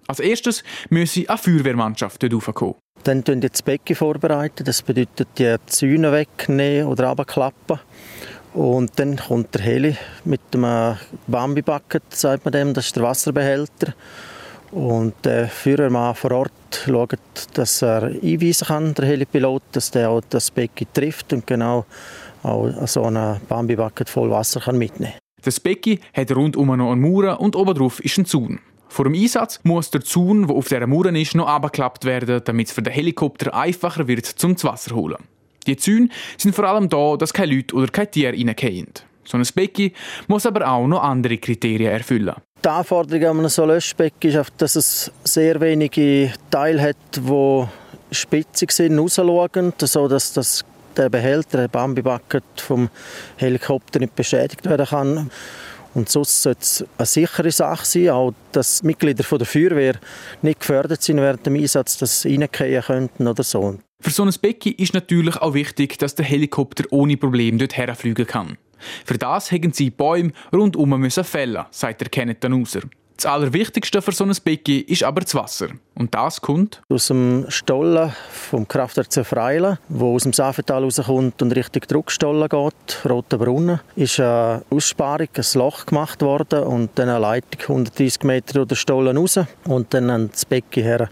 Als 0.09 0.21
erstes 0.21 0.65
müsse 0.89 1.29
eine 1.29 1.39
Feuerwehrmannschaft 1.39 2.23
dort 2.23 2.35
raufkommen. 2.35 2.75
Dann 3.05 3.23
tun 3.23 3.41
die 3.41 3.49
das 3.49 3.63
Becken 3.63 3.95
vorbereiten. 3.95 4.65
Das 4.65 4.83
bedeutet, 4.83 5.29
die 5.39 5.57
Zäune 5.67 6.13
wegnehmen 6.13 6.89
oder 6.89 7.09
abklappen. 7.11 7.79
Und 8.55 8.99
dann 8.99 9.17
kommt 9.17 9.55
der 9.55 9.63
Heli 9.63 9.97
mit 10.25 10.41
dem 10.53 10.97
Bambi-Bucket, 11.27 12.03
sagt 12.09 12.45
man 12.45 12.53
dem, 12.53 12.75
das 12.75 12.87
ist 12.87 12.97
der 12.97 13.03
Wasserbehälter. 13.05 13.95
Und 14.71 15.15
der 15.25 15.49
Führermann 15.49 16.15
vor 16.15 16.33
Ort 16.33 16.53
schaut, 16.85 17.19
dass 17.55 17.83
er 17.83 18.03
einweisen 18.03 18.67
kann, 18.67 18.95
der 18.95 19.07
Helipilot, 19.07 19.63
dass 19.73 19.91
der 19.91 20.11
auch 20.11 20.23
das 20.29 20.51
Becken 20.51 20.87
trifft 20.93 21.33
und 21.33 21.47
genau 21.47 21.87
auch 22.43 22.71
so 22.87 23.05
einen 23.05 23.41
Bambi-Bucket 23.49 24.09
voll 24.09 24.31
Wasser 24.31 24.61
kann 24.61 24.79
mitnehmen 24.79 25.13
kann. 25.13 25.21
Das 25.43 25.61
Becken 25.61 25.99
hat 26.13 26.35
rundum 26.35 26.77
noch 26.77 26.93
eine 26.93 27.01
Mauer 27.01 27.41
und 27.41 27.57
obendrauf 27.57 28.01
ist 28.01 28.19
ein 28.19 28.27
Zaun. 28.27 28.61
Vor 28.89 29.05
dem 29.05 29.15
Einsatz 29.15 29.61
muss 29.65 29.91
der 29.91 30.03
Zaun, 30.03 30.47
der 30.47 30.57
auf 30.57 30.69
dieser 30.69 30.87
Mauer 30.87 31.15
ist, 31.15 31.35
noch 31.35 31.47
abgeklappt 31.47 32.05
werden, 32.05 32.41
damit 32.45 32.69
es 32.69 32.73
für 32.73 32.83
den 32.83 32.93
Helikopter 32.93 33.55
einfacher 33.55 34.09
wird, 34.09 34.27
zum 34.27 34.63
Wasser 34.63 34.91
zu 34.91 34.97
holen. 34.97 35.19
Die 35.67 35.77
Zäune 35.77 36.09
sind 36.39 36.55
vor 36.55 36.65
allem 36.65 36.89
da, 36.89 37.17
dass 37.17 37.33
keine 37.33 37.55
Leute 37.55 37.77
oder 37.77 37.89
keine 37.89 38.11
Tiere 38.11 38.33
reingehen. 38.33 38.89
So 39.29 39.37
ein 39.37 39.47
Becken 39.55 39.93
muss 40.27 40.47
aber 40.47 40.67
auch 40.67 40.87
noch 40.87 41.03
andere 41.03 41.37
Kriterien 41.37 41.93
erfüllen. 41.93 42.35
Die 42.65 42.69
Anforderung 42.69 43.25
an 43.25 43.39
einem 43.41 43.49
so 43.49 43.67
Löschbecken 43.67 44.31
ist, 44.31 44.53
dass 44.57 44.75
es 44.75 45.13
sehr 45.23 45.61
wenige 45.61 46.33
Teile 46.51 46.81
hat, 46.81 46.97
die 47.15 47.65
spitzig 48.11 48.73
sind, 48.73 48.99
rausschauen, 48.99 49.75
sodass 49.79 50.33
das 50.33 50.65
der 50.97 51.11
Behälter, 51.11 51.59
der 51.59 51.69
Bambi-Bucket 51.69 52.43
vom 52.57 52.89
Helikopter 53.37 54.01
nicht 54.01 54.17
beschädigt 54.17 54.65
werden 54.65 54.87
kann. 54.87 55.31
Und 55.95 56.09
sonst 56.09 56.43
sollte 56.43 56.61
es 56.61 56.85
eine 56.97 57.07
sichere 57.07 57.51
Sache 57.51 57.85
sein, 57.85 58.11
auch 58.11 58.33
dass 58.53 58.83
Mitglieder 58.83 59.25
der 59.25 59.47
Feuerwehr 59.47 59.95
nicht 60.43 60.61
gefördert 60.61 61.03
sind 61.03 61.19
während 61.19 61.45
dem 61.47 61.55
Einsatz, 61.55 61.99
dass 61.99 62.23
sie 62.23 62.37
reingehen 62.37 62.83
könnten 62.83 63.29
oder 63.29 63.43
so. 63.43 63.79
Für 64.01 64.11
so 64.11 64.23
ein 64.23 64.33
Becken 64.41 64.73
ist 64.73 64.95
natürlich 64.95 65.37
auch 65.37 65.55
wichtig, 65.55 65.99
dass 65.99 66.15
der 66.15 66.25
Helikopter 66.25 66.85
ohne 66.91 67.17
Probleme 67.17 67.59
dort 67.59 67.77
herfliegen 67.77 68.27
kann. 68.27 68.57
Für 69.05 69.19
das 69.19 69.51
hätten 69.51 69.73
sie 69.73 69.91
Bäume 69.91 70.33
rundum 70.53 70.91
müssen 70.99 71.25
fällen, 71.25 71.65
sagt 71.71 72.01
der 72.01 72.09
Kenneth 72.09 72.43
Danuser. 72.43 72.83
Das 73.19 73.27
Allerwichtigste 73.27 74.01
für 74.01 74.13
so 74.13 74.23
ein 74.23 74.33
Becken 74.45 74.85
ist 74.85 75.03
aber 75.03 75.23
das 75.23 75.35
Wasser. 75.35 75.71
Und 75.97 76.15
das 76.15 76.41
kommt 76.41 76.83
aus 76.89 77.09
dem 77.09 77.47
Stollen 77.49 78.13
vom 78.31 78.69
Kraftwerk 78.69 79.11
Zerfreilen, 79.11 79.79
wo 79.89 80.15
aus 80.15 80.23
dem 80.23 80.33
Safetal 80.33 80.85
rauskommt 80.85 81.43
und 81.43 81.51
Richtung 81.51 81.83
Druckstollen 81.83 82.49
geht, 82.49 83.11
Roter 83.11 83.39
Brunnen, 83.39 83.81
ist 83.97 84.21
eine 84.21 84.63
Aussparung, 84.71 85.27
ein 85.35 85.45
Loch 85.55 85.87
gemacht 85.87 86.23
worden 86.23 86.63
und 86.63 86.91
dann 86.95 87.09
eine 87.09 87.19
Leitung 87.19 87.61
130 87.63 88.23
Meter 88.23 88.53
durch 88.55 88.69
den 88.69 88.77
Stollen 88.77 89.17
raus 89.17 89.41
und 89.65 89.93
dann 89.93 90.11
an 90.11 90.31
das 90.31 90.45
Becken 90.45 90.85
her. 90.85 91.11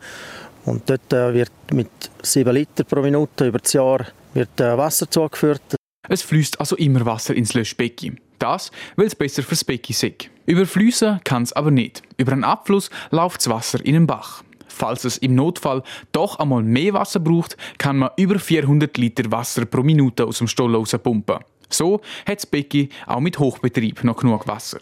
Und 0.64 0.88
dort 0.88 1.12
äh, 1.12 1.34
wird 1.34 1.50
mit 1.72 1.90
7 2.22 2.54
Liter 2.54 2.84
pro 2.84 3.02
Minute 3.02 3.48
über 3.48 3.58
das 3.58 3.72
Jahr 3.72 4.06
wird 4.32 4.60
äh, 4.60 4.76
Wasser 4.78 5.10
zugeführt. 5.10 5.75
Es 6.08 6.22
fließt 6.22 6.60
also 6.60 6.76
immer 6.76 7.04
Wasser 7.06 7.34
ins 7.34 7.54
Löschbecken. 7.54 8.20
Das, 8.38 8.70
weil 8.96 9.06
es 9.06 9.14
besser 9.14 9.42
fürs 9.42 9.64
Becken 9.64 9.92
ist. 9.92 10.30
Überfließen 10.46 11.20
kann 11.24 11.42
es 11.42 11.52
aber 11.52 11.70
nicht. 11.70 12.02
Über 12.16 12.32
einen 12.32 12.44
Abfluss 12.44 12.90
läuft 13.10 13.40
das 13.40 13.48
Wasser 13.48 13.84
in 13.84 13.94
den 13.94 14.06
Bach. 14.06 14.42
Falls 14.68 15.04
es 15.04 15.18
im 15.18 15.34
Notfall 15.34 15.82
doch 16.12 16.38
einmal 16.38 16.62
mehr 16.62 16.92
Wasser 16.92 17.18
braucht, 17.18 17.56
kann 17.78 17.96
man 17.96 18.10
über 18.16 18.38
400 18.38 18.96
Liter 18.98 19.30
Wasser 19.32 19.64
pro 19.64 19.82
Minute 19.82 20.26
aus 20.26 20.38
dem 20.38 20.48
Stollen 20.48 20.84
pumpen. 21.02 21.38
So 21.70 22.00
hat 22.26 22.38
das 22.38 22.46
Becken 22.46 22.90
auch 23.06 23.20
mit 23.20 23.38
Hochbetrieb 23.38 24.04
noch 24.04 24.16
genug 24.16 24.46
Wasser. 24.46 24.78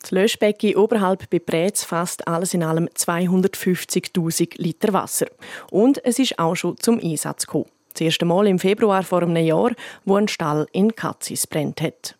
Das 0.00 0.10
Löschbecken 0.10 0.76
oberhalb 0.76 1.30
bei 1.30 1.38
Brätz 1.38 1.82
fasst 1.84 2.28
alles 2.28 2.54
in 2.54 2.62
allem 2.62 2.86
250.000 2.86 4.60
Liter 4.62 4.92
Wasser. 4.92 5.26
Und 5.70 6.04
es 6.04 6.18
ist 6.18 6.38
auch 6.38 6.54
schon 6.54 6.76
zum 6.78 7.00
Einsatz 7.00 7.46
gekommen. 7.46 7.70
Das 7.96 8.02
erste 8.02 8.26
Mal 8.26 8.46
im 8.46 8.58
Februar 8.58 9.02
vor 9.02 9.22
einem 9.22 9.36
Jahr, 9.36 9.70
wo 10.04 10.16
ein 10.16 10.28
Stall 10.28 10.66
in 10.72 10.94
Katzis 10.94 11.46
brennt 11.46 11.80
hat. 11.80 12.14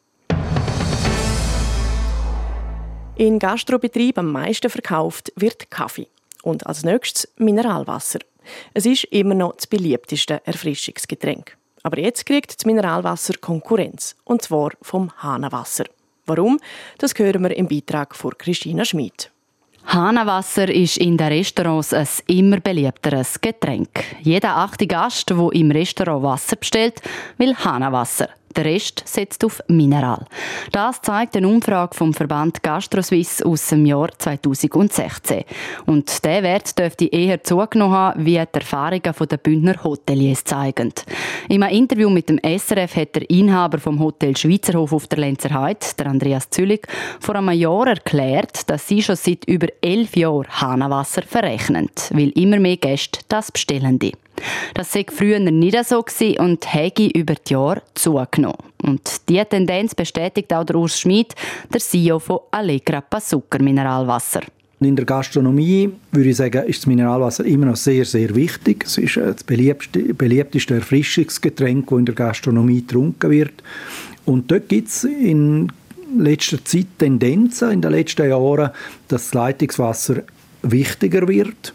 In 3.16 3.38
Gastrobetrieben 3.38 4.24
am 4.24 4.32
meisten 4.32 4.70
verkauft 4.70 5.34
wird 5.36 5.70
Kaffee 5.70 6.08
und 6.42 6.66
als 6.66 6.82
nächstes 6.82 7.30
Mineralwasser. 7.36 8.20
Es 8.72 8.86
ist 8.86 9.04
immer 9.04 9.34
noch 9.34 9.56
das 9.56 9.66
beliebteste 9.66 10.40
Erfrischungsgetränk. 10.46 11.58
Aber 11.82 11.98
jetzt 11.98 12.24
kriegt 12.24 12.56
das 12.56 12.64
Mineralwasser 12.64 13.34
Konkurrenz, 13.38 14.16
und 14.24 14.40
zwar 14.40 14.70
vom 14.80 15.12
Hahnenwasser. 15.18 15.84
Warum? 16.24 16.58
Das 16.96 17.12
hören 17.18 17.42
wir 17.42 17.54
im 17.54 17.68
Beitrag 17.68 18.16
von 18.16 18.32
Christina 18.38 18.86
Schmid. 18.86 19.30
Hahnenwasser 19.86 20.68
ist 20.68 20.98
in 20.98 21.16
den 21.16 21.28
Restaurants 21.28 21.92
ein 21.94 22.08
immer 22.26 22.58
beliebteres 22.58 23.40
Getränk. 23.40 23.88
Jeder 24.20 24.56
achte 24.56 24.86
Gast, 24.86 25.30
der 25.30 25.48
im 25.52 25.70
Restaurant 25.70 26.24
Wasser 26.24 26.56
bestellt, 26.56 27.00
will 27.38 27.54
Hahnenwasser. 27.54 28.28
Der 28.56 28.64
Rest 28.64 29.02
setzt 29.04 29.44
auf 29.44 29.60
Mineral. 29.68 30.24
Das 30.72 31.02
zeigt 31.02 31.36
eine 31.36 31.46
Umfrage 31.46 31.94
vom 31.94 32.14
Verband 32.14 32.62
GastroSwiss 32.62 33.42
aus 33.42 33.68
dem 33.68 33.84
Jahr 33.84 34.08
2016. 34.16 35.44
Und 35.84 36.24
der 36.24 36.42
Wert 36.42 36.78
dürfte 36.78 37.04
eher 37.04 37.44
zugenommen 37.44 37.94
haben, 37.94 38.24
wie 38.24 38.32
die 38.32 38.58
Erfahrungen 38.58 39.02
der 39.02 39.36
Bündner 39.36 39.84
Hoteliers 39.84 40.42
zeigen. 40.44 40.92
In 41.50 41.62
einem 41.62 41.76
Interview 41.76 42.08
mit 42.08 42.30
dem 42.30 42.40
SRF 42.42 42.96
hat 42.96 43.14
der 43.14 43.28
Inhaber 43.28 43.78
vom 43.78 44.00
Hotel 44.00 44.34
Schweizerhof 44.34 44.92
auf 44.94 45.06
der 45.06 45.18
Lenzer 45.18 45.52
Heide, 45.52 45.86
der 45.98 46.06
Andreas 46.06 46.48
Züllig, 46.48 46.86
vor 47.20 47.36
einem 47.36 47.50
Jahr 47.50 47.88
erklärt, 47.88 48.70
dass 48.70 48.88
sie 48.88 49.02
schon 49.02 49.16
seit 49.16 49.44
über 49.44 49.66
elf 49.82 50.16
Jahren 50.16 50.48
Hahnenwasser 50.48 51.22
verrechnen, 51.22 51.90
weil 52.10 52.30
immer 52.30 52.58
mehr 52.58 52.78
Gäste 52.78 53.20
das 53.28 53.52
bestellen. 53.52 53.98
Das 54.74 54.92
sei 54.92 55.04
früher 55.08 55.38
nicht 55.38 55.84
so 55.86 56.02
gewesen 56.02 56.38
und 56.38 56.72
hätte 56.72 57.06
über 57.06 57.34
die 57.34 57.52
Jahre 57.52 57.82
zugenommen. 57.94 58.58
Und 58.82 59.28
diese 59.28 59.46
Tendenz 59.46 59.94
bestätigt 59.94 60.52
auch 60.52 60.64
der 60.64 60.76
Urs 60.76 61.00
Schmid, 61.00 61.34
der 61.72 61.80
CEO 61.80 62.18
von 62.18 62.40
Allegra 62.50 63.00
Pasucker 63.00 63.62
Mineralwasser. 63.62 64.42
In 64.80 64.94
der 64.94 65.06
Gastronomie 65.06 65.90
würde 66.12 66.28
ich 66.28 66.36
sagen, 66.36 66.64
ist 66.66 66.80
das 66.80 66.86
Mineralwasser 66.86 67.44
immer 67.46 67.66
noch 67.66 67.76
sehr, 67.76 68.04
sehr 68.04 68.34
wichtig. 68.34 68.84
Es 68.84 68.98
ist 68.98 69.16
das 69.16 69.42
beliebteste, 69.42 70.12
beliebteste 70.12 70.74
Erfrischungsgetränk, 70.74 71.88
das 71.88 71.98
in 71.98 72.04
der 72.04 72.14
Gastronomie 72.14 72.82
getrunken 72.82 73.30
wird. 73.30 73.62
Und 74.26 74.50
dort 74.50 74.68
gibt 74.68 74.88
es 74.88 75.04
in 75.04 75.72
letzter 76.16 76.62
Zeit 76.62 76.86
Tendenzen, 76.98 77.70
in 77.70 77.80
den 77.80 77.92
letzten 77.92 78.28
Jahren, 78.28 78.70
dass 79.08 79.30
das 79.30 79.34
Leitungswasser 79.34 80.22
wichtiger 80.62 81.26
wird 81.26 81.72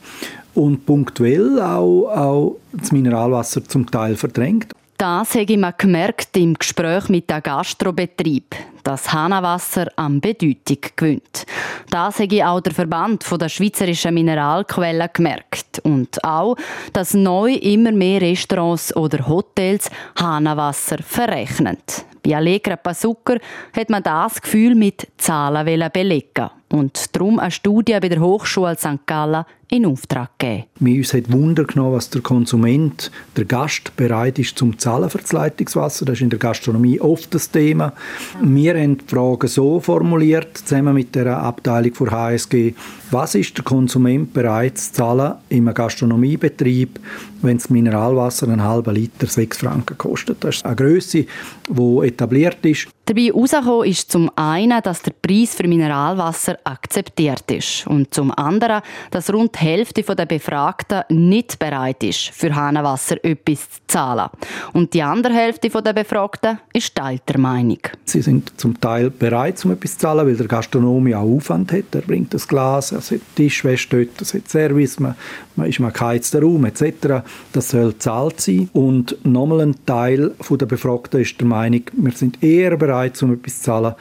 und 0.55 0.85
punktuell 0.85 1.59
auch, 1.61 2.07
auch 2.09 2.57
das 2.73 2.91
Mineralwasser 2.91 3.63
zum 3.63 3.89
Teil 3.89 4.15
verdrängt. 4.15 4.73
Das 5.01 5.33
habe 5.33 5.51
ich 5.51 5.57
mir 5.57 5.73
gemerkt 5.75 6.37
im 6.37 6.53
Gespräch 6.53 7.09
mit 7.09 7.27
dem 7.27 7.41
Gastrobetrieb, 7.41 8.55
dass 8.83 9.11
Hanawasser 9.11 9.87
an 9.95 10.21
Bedeutung 10.21 10.77
gewinnt. 10.95 11.47
Das 11.89 12.19
habe 12.19 12.35
ich 12.35 12.43
auch 12.43 12.61
der 12.61 12.71
Verband 12.71 13.25
der 13.41 13.49
schweizerischen 13.49 14.13
Mineralquellen 14.13 15.09
gemerkt. 15.11 15.79
Und 15.83 16.23
auch, 16.23 16.55
dass 16.93 17.15
neu 17.15 17.53
immer 17.53 17.91
mehr 17.91 18.21
Restaurants 18.21 18.95
oder 18.95 19.27
Hotels 19.27 19.89
Hanawasser 20.17 20.99
verrechnen. 21.01 21.77
Bei 22.23 22.35
Allegra 22.35 22.75
Pasucker 22.75 23.39
hat 23.75 23.89
man 23.89 24.03
das 24.03 24.39
Gefühl 24.39 24.75
mit 24.75 25.07
Zahlen 25.17 25.89
belegen 25.91 26.49
und 26.71 27.15
darum 27.15 27.39
eine 27.39 27.49
Studie 27.49 27.97
bei 27.99 28.09
der 28.09 28.21
Hochschule 28.21 28.77
St. 28.77 29.05
Gallen 29.07 29.45
in 29.71 29.85
Auftrag 29.85 30.37
gegeben. 30.37 30.65
Mir 30.79 30.97
uns 30.97 31.13
hat 31.13 31.31
Wunder 31.31 31.63
genommen, 31.63 31.93
was 31.93 32.09
der 32.09 32.21
Konsument, 32.21 33.09
der 33.37 33.45
Gast 33.45 33.95
bereit 33.95 34.37
ist 34.37 34.57
zum 34.57 34.77
Zahlen 34.77 35.09
für 35.09 35.19
das 35.19 35.31
Leitungswasser. 35.31 36.03
Das 36.03 36.15
ist 36.15 36.21
in 36.21 36.29
der 36.29 36.39
Gastronomie 36.39 36.99
oft 36.99 37.33
das 37.33 37.49
Thema. 37.49 37.93
Wir 38.41 38.75
haben 38.75 38.97
die 38.97 39.05
Frage 39.07 39.47
so 39.47 39.79
formuliert, 39.79 40.57
zusammen 40.57 40.93
mit 40.93 41.15
der 41.15 41.37
Abteilung 41.37 41.93
der 41.93 42.11
HSG, 42.11 42.73
was 43.11 43.35
ist 43.35 43.57
der 43.57 43.63
Konsument 43.63 44.33
bereit 44.33 44.77
zu 44.77 44.93
zahlen 44.93 45.35
im 45.49 45.73
Gastronomiebetrieb, 45.73 46.99
wenn 47.41 47.57
das 47.57 47.69
Mineralwasser 47.69 48.47
einen 48.47 48.63
halben 48.63 48.95
Liter 48.95 49.27
6 49.27 49.57
Franken 49.57 49.97
kostet. 49.97 50.43
Das 50.43 50.57
ist 50.57 50.65
eine 50.65 50.75
Größe, 50.75 51.25
die 51.69 52.07
etabliert 52.07 52.65
ist. 52.65 52.87
Dabei 53.05 53.23
herausgekommen 53.23 53.89
ist 53.89 54.11
zum 54.11 54.31
einen, 54.35 54.81
dass 54.83 55.01
der 55.01 55.11
Preis 55.11 55.55
für 55.55 55.67
Mineralwasser 55.67 56.57
akzeptiert 56.63 57.49
ist 57.51 57.85
und 57.87 58.13
zum 58.13 58.31
anderen, 58.31 58.81
dass 59.09 59.33
rund 59.33 59.55
die 59.55 59.65
Hälfte 59.65 60.03
der 60.03 60.25
Befragten 60.25 61.03
nicht 61.09 61.57
bereit 61.57 62.03
ist, 62.03 62.29
für 62.29 62.55
Hahnenwasser 62.55 63.17
etwas 63.25 63.69
zu 63.69 63.79
zahlen. 63.87 64.29
Und 64.73 64.93
die 64.93 65.01
andere 65.01 65.33
Hälfte 65.33 65.69
der 65.69 65.93
Befragten 65.93 66.59
ist 66.73 66.95
teilter 66.95 67.39
Meinung. 67.39 67.79
Sie 68.05 68.21
sind 68.21 68.53
zum 68.57 68.79
Teil 68.79 69.09
bereit, 69.09 69.63
um 69.65 69.71
etwas 69.71 69.93
zu 69.93 69.99
zahlen, 69.99 70.27
weil 70.27 70.35
der 70.35 70.47
Gastronom 70.47 71.07
ja 71.07 71.19
auch 71.19 71.35
Aufwand 71.35 71.71
hat. 71.73 71.93
Er 71.93 72.01
bringt 72.01 72.33
das 72.33 72.47
Glas, 72.47 72.91
er 72.91 73.00
hat 73.09 73.21
Tischwäsche 73.35 73.87
dort, 73.89 74.21
es 74.21 74.35
hat 74.35 74.47
Service, 74.47 74.99
man, 74.99 75.15
man 75.55 75.67
ist 75.67 75.79
mal 75.79 75.91
geheizter 75.91 76.41
Raum 76.41 76.65
etc. 76.65 77.23
Das 77.53 77.69
soll 77.69 77.93
gezahlt 77.93 78.39
sein. 78.39 78.69
Und 78.73 79.17
nochmal 79.25 79.61
ein 79.61 79.75
Teil 79.85 80.33
der 80.47 80.65
Befragten 80.67 81.21
ist 81.21 81.39
der 81.39 81.47
Meinung, 81.47 81.81
wir 81.93 82.11
sind 82.11 82.43
eher 82.43 82.77
bereit, 82.77 83.21
um 83.23 83.33
etwas 83.33 83.57
zu 83.57 83.63
zahlen, 83.63 83.95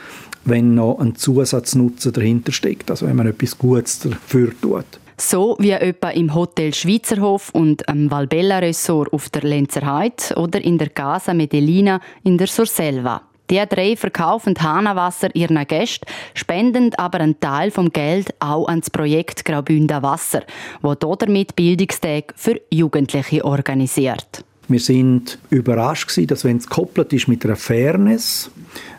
wenn 0.45 0.75
noch 0.75 0.99
ein 0.99 1.15
Zusatznutzen 1.15 2.13
dahinter 2.13 2.53
steckt, 2.53 2.91
also 2.91 3.07
wenn 3.07 3.17
man 3.17 3.29
etwas 3.29 3.57
Gutes 3.57 4.01
dafür 4.01 4.53
tut. 4.61 4.85
So 5.17 5.57
wie 5.59 5.71
etwa 5.71 6.11
im 6.11 6.35
Hotel 6.35 6.73
Schweizerhof 6.73 7.51
und 7.51 7.87
am 7.89 8.11
Valbella 8.11 8.59
Resort 8.59 9.13
auf 9.13 9.29
der 9.29 9.43
Lenzerheide 9.43 10.35
oder 10.37 10.61
in 10.63 10.79
der 10.79 10.89
Casa 10.89 11.35
Medellina 11.35 12.01
in 12.25 12.39
der 12.39 12.47
Surselva. 12.47 13.30
Die 13.51 13.61
drei 13.69 13.97
verkaufen 13.97 14.55
Hanawasser 14.61 15.35
ihren 15.35 15.67
Gästen, 15.67 16.07
spenden 16.35 16.95
aber 16.95 17.19
einen 17.19 17.41
Teil 17.41 17.73
vom 17.73 17.91
Geld 17.91 18.33
auch 18.39 18.69
ans 18.69 18.91
Projekt 18.91 19.45
Graubünden 19.45 20.03
Wasser, 20.05 20.43
wo 20.83 20.95
damit 20.95 21.57
Bildungstage 21.57 22.27
für 22.37 22.61
Jugendliche 22.71 23.45
organisiert. 23.45 24.45
Wir 24.69 24.79
sind 24.79 25.37
überrascht 25.51 26.17
dass 26.31 26.45
wenn 26.45 26.59
es 26.59 26.69
gekoppelt 26.69 27.13
ist 27.13 27.27
mit 27.27 27.45
einer 27.45 27.57
Fairness, 27.57 28.53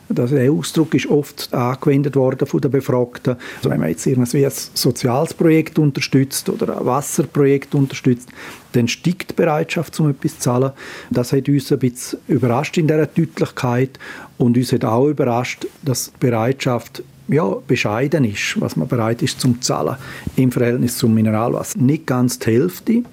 der 0.10 0.51
Ausdruck 0.51 0.93
ist 0.93 1.08
oft 1.08 1.53
angewendet 1.53 2.17
worden 2.17 2.46
von 2.46 2.60
den 2.60 2.72
Befragten. 2.72 3.38
Also 3.58 3.70
wenn 3.70 3.79
man 3.79 3.89
jetzt 3.89 4.05
irgendwie 4.05 4.46
ein 4.46 4.51
soziales 4.51 5.34
Projekt 5.34 5.79
unterstützt 5.79 6.50
oder 6.50 6.77
ein 6.77 6.86
Wasserprojekt 6.86 7.74
unterstützt, 7.74 8.27
dann 8.73 8.87
steigt 8.87 9.31
die 9.31 9.35
Bereitschaft, 9.35 9.99
um 9.99 10.09
etwas 10.09 10.33
zu 10.35 10.39
zahlen. 10.39 10.71
Das 11.09 11.33
hat 11.33 11.47
uns 11.49 11.71
ein 11.71 11.79
bisschen 11.79 12.19
überrascht 12.27 12.77
in 12.77 12.87
dieser 12.87 13.05
Deutlichkeit 13.05 13.99
und 14.37 14.57
uns 14.57 14.71
hat 14.71 14.85
auch 14.85 15.07
überrascht, 15.07 15.65
dass 15.83 16.11
die 16.11 16.27
Bereitschaft 16.27 17.03
ja, 17.27 17.55
bescheiden 17.65 18.25
ist, 18.25 18.59
was 18.59 18.75
man 18.75 18.87
bereit 18.87 19.21
ist 19.21 19.39
zum 19.39 19.61
zahlen 19.61 19.95
im 20.35 20.51
Verhältnis 20.51 20.97
zum 20.97 21.13
Mineralwasser. 21.13 21.79
Nicht 21.79 22.07
ganz 22.07 22.39
die 22.39 22.51
Hälfte, 22.51 23.03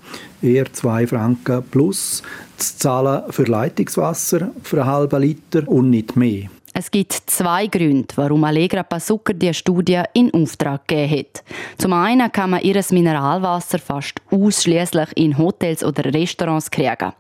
eher 0.42 0.72
zwei 0.72 1.06
Franken 1.06 1.62
plus 1.70 2.22
zu 2.56 2.76
zahlen 2.76 3.22
für 3.30 3.44
Leitungswasser 3.44 4.50
für 4.62 4.80
einen 4.82 4.90
halben 4.90 5.22
Liter 5.22 5.68
und 5.68 5.90
nicht 5.90 6.16
mehr. 6.16 6.48
Es 6.78 6.92
gibt 6.92 7.12
zwei 7.12 7.66
Gründe, 7.66 8.06
warum 8.14 8.44
Allegra 8.44 8.85
Pasucker 8.85 9.35
die 9.35 9.52
Studie 9.52 10.00
in 10.12 10.32
Auftrag 10.32 10.87
gegeben 10.87 11.18
hat. 11.18 11.42
Zum 11.76 11.92
einen 11.92 12.30
kann 12.30 12.50
man 12.50 12.61
ihr 12.61 12.80
Mineralwasser 12.90 13.80
fast 13.80 14.23
ausschließlich 14.30 15.08
in 15.16 15.37
Hotels 15.37 15.82
oder 15.82 16.04
Restaurants 16.04 16.70
kriegen. 16.70 17.14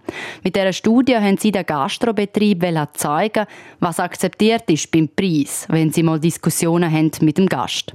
Mit 0.44 0.54
dieser 0.54 0.72
Studie 0.72 1.16
haben 1.16 1.38
sie 1.38 1.50
den 1.50 1.66
Gastrobetrieb 1.66 2.64
zeigen, 2.94 3.46
was 3.80 3.98
akzeptiert 3.98 4.70
ist 4.70 4.92
beim 4.92 5.08
Preis, 5.08 5.66
wenn 5.68 5.90
sie 5.90 6.04
mal 6.04 6.20
Diskussionen 6.20 6.92
haben 6.92 7.10
mit 7.22 7.38
dem 7.38 7.46
Gast. 7.46 7.94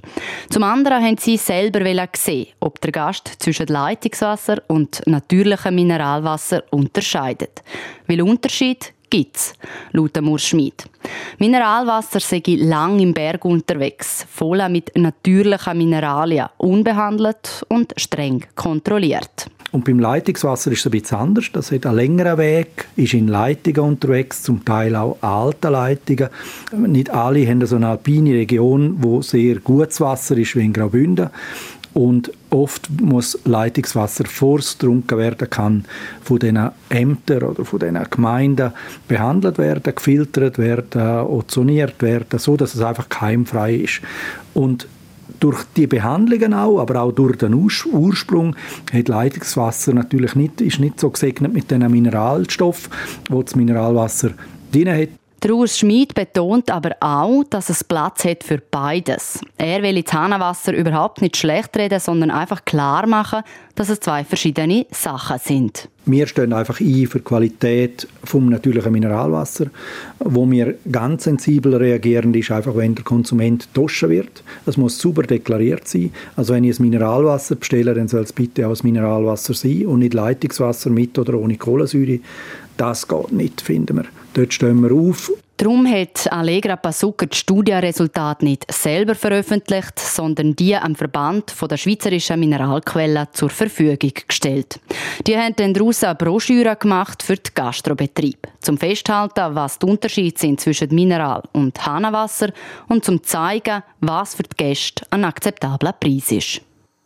Zum 0.50 0.64
anderen 0.64 1.02
haben 1.02 1.18
sie 1.18 1.38
selber 1.38 1.80
sehen, 2.14 2.48
ob 2.60 2.82
der 2.82 2.92
Gast 2.92 3.36
zwischen 3.40 3.68
Leitungswasser 3.68 4.62
und 4.68 5.02
natürlichem 5.06 5.76
Mineralwasser 5.76 6.62
unterscheidet. 6.72 7.64
Weil 8.06 8.22
Unterschied 8.22 8.94
gibt's, 9.14 9.54
laut 9.92 10.18
Urs 10.18 10.42
Schmid. 10.42 10.86
Mineralwasser 11.38 12.20
sei 12.20 12.42
lang 12.58 13.00
im 13.00 13.14
Berg 13.14 13.46
unterwegs, 13.46 14.26
voll 14.28 14.68
mit 14.70 14.92
natürlichen 14.98 15.78
Mineralien, 15.78 16.48
unbehandelt 16.58 17.64
und 17.70 17.94
streng 17.96 18.44
kontrolliert. 18.56 19.48
Und 19.72 19.86
beim 19.86 19.98
Leitungswasser 19.98 20.72
ist 20.72 20.80
es 20.80 20.86
ein 20.86 20.92
bisschen 20.92 21.18
anders. 21.18 21.50
Das 21.52 21.72
hat 21.72 21.88
einen 21.88 21.96
längeren 21.96 22.38
Weg, 22.38 22.88
ist 22.96 23.16
in 23.16 23.28
Leitungen 23.28 23.82
unterwegs, 23.82 24.44
zum 24.44 24.64
Teil 24.64 24.96
auch 24.96 25.18
alte 25.22 25.70
Leitungen. 25.70 26.30
Nicht 26.72 27.10
alle 27.10 27.48
haben 27.48 27.66
so 27.66 27.78
eine 27.78 27.88
alpine 27.88 28.36
Region, 28.36 28.98
wo 29.00 29.24
sehr 29.24 29.56
gutes 29.56 30.00
Wasser 30.00 30.38
ist, 30.38 30.56
wie 30.56 30.66
in 30.66 30.74
Graubünden. 30.74 31.30
Und 31.94 32.32
oft 32.50 32.90
muss 33.02 33.38
Leitungswasser, 33.46 34.24
getrunken 34.24 35.18
werden 35.18 35.50
kann, 35.50 35.86
von 36.24 36.40
den 36.40 36.60
Ämtern 36.90 37.44
oder 37.44 37.66
von 37.66 37.80
den 37.80 38.00
Gemeinden 38.10 38.72
behandelt 39.08 39.58
werden, 39.58 39.94
gefiltert 39.96 40.58
werden, 40.58 41.28
ozoniert 41.28 42.02
werden, 42.02 42.40
so 42.40 42.58
dass 42.58 42.74
es 42.74 42.82
einfach 42.82 43.10
keimfrei 43.10 43.76
ist. 43.76 44.02
Und 44.56 44.88
durch 45.40 45.64
die 45.76 45.88
Behandlungen 45.88 46.54
auch, 46.54 46.80
aber 46.80 47.02
auch 47.02 47.12
durch 47.12 47.38
den 47.38 47.54
Ursprung, 47.54 48.56
hat 48.92 49.08
Leitungswasser 49.08 49.94
natürlich 49.94 50.36
nicht, 50.36 50.62
ist 50.62 50.80
nicht 50.80 51.00
so 51.00 51.10
gesegnet 51.10 51.54
mit 51.54 51.70
den 51.70 51.90
Mineralstoffen, 51.92 52.92
wo 53.30 53.44
das 53.44 53.56
Mineralwasser 53.56 54.32
drin 54.72 54.90
hat. 54.90 55.10
Urs 55.52 55.78
Schmid 55.78 56.14
betont 56.14 56.72
aber 56.72 56.96
auch, 57.00 57.44
dass 57.50 57.70
es 57.70 57.84
Platz 57.84 58.24
hat 58.26 58.44
für 58.44 58.60
beides. 58.60 59.40
Er 59.58 59.82
will 59.82 60.02
das 60.02 60.14
Hahnenwasser 60.14 60.74
überhaupt 60.74 61.22
nicht 61.22 61.38
schlecht 61.38 61.76
reden, 61.76 62.00
sondern 62.00 62.32
einfach 62.32 62.66
klar 62.66 63.08
machen, 63.08 63.44
dass 63.76 63.90
es 63.90 64.00
zwei 64.00 64.24
verschiedene 64.24 64.86
Sachen 64.92 65.40
sind. 65.40 65.90
Wir 66.06 66.28
stehen 66.28 66.52
einfach 66.52 66.82
ein 66.82 67.08
für 67.08 67.20
die 67.20 67.24
Qualität 67.24 68.08
vom 68.26 68.50
natürlichen 68.50 68.92
Mineralwasser. 68.92 69.68
Wo 70.20 70.50
wir 70.50 70.76
ganz 70.92 71.24
sensibel 71.24 71.76
reagieren, 71.76 72.34
ist 72.34 72.52
einfach, 72.52 72.76
wenn 72.76 72.96
der 72.96 73.06
Konsument 73.06 73.70
duschen 73.74 74.10
wird. 74.10 74.44
Das 74.66 74.76
muss 74.76 74.98
super 74.98 75.24
deklariert 75.24 75.88
sein. 75.88 76.12
Also 76.36 76.54
wenn 76.54 76.66
ich 76.66 76.78
ein 76.78 76.84
Mineralwasser 76.84 77.56
bestelle, 77.56 77.94
dann 77.94 78.10
soll 78.10 78.24
es 78.24 78.34
bitte 78.34 78.68
auch 78.68 78.84
Mineralwasser 78.84 79.54
sein 79.54 79.86
und 79.86 80.00
nicht 80.00 80.14
Leitungswasser 80.14 80.90
mit 80.90 81.18
oder 81.18 81.36
ohne 81.36 81.56
Kohlensäure. 81.56 82.20
Das 82.76 83.08
geht 83.08 83.32
nicht, 83.32 83.62
finden 83.62 83.98
wir. 83.98 84.06
Dort 84.34 84.54
stehen 84.54 84.82
wir 84.82 84.92
auf. 84.92 85.32
Darum 85.58 85.86
hat 85.86 86.32
Allegra 86.32 86.76
Pasucker 86.76 87.28
die 87.28 87.38
Studienresultate 87.38 88.44
nicht 88.44 88.72
selber 88.74 89.14
veröffentlicht, 89.14 90.00
sondern 90.00 90.56
die 90.56 90.76
am 90.76 90.96
Verband 90.96 91.54
der 91.70 91.78
schweizerischen 91.78 92.40
Mineralquellen 92.40 93.28
zur 93.34 93.50
Verfügung 93.50 94.12
gestellt. 94.28 94.80
Die 95.28 95.38
haben 95.38 95.56
dann 95.56 95.76
daraus 95.76 96.04
eine 96.04 96.16
Broschüre 96.16 96.76
gemacht 96.76 97.22
für 97.22 97.36
den 97.36 97.54
Gastrobetrieb, 97.54 98.48
zum 98.62 98.80
Festhalten, 98.80 99.54
was 99.54 99.78
die 99.78 99.86
Unterschiede 99.86 100.40
sind 100.40 100.60
zwischen 100.60 100.94
Mineral- 100.94 101.44
und 101.54 101.86
Hahnenwasser 101.86 102.52
und 102.90 103.06
zum 103.06 103.24
zeigen, 103.24 103.84
was 104.02 104.34
für 104.34 104.44
die 104.44 104.58
Gäste 104.58 105.06
ein 105.12 105.24
akzeptabler 105.24 105.94
Preis 105.94 106.32
ist. 106.32 106.62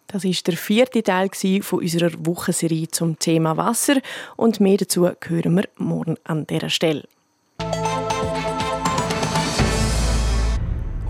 Das 0.07 0.23
ist 0.23 0.47
der 0.47 0.55
vierte 0.55 1.03
Teil 1.03 1.29
von 1.61 1.79
unserer 1.79 2.11
Wochenserie 2.25 2.87
zum 2.87 3.19
Thema 3.19 3.57
Wasser 3.57 3.97
und 4.37 4.61
mehr 4.61 4.77
dazu 4.77 5.05
hören 5.05 5.55
wir 5.55 5.65
morgen 5.77 6.15
an 6.23 6.47
dieser 6.47 6.69
Stelle. 6.69 7.03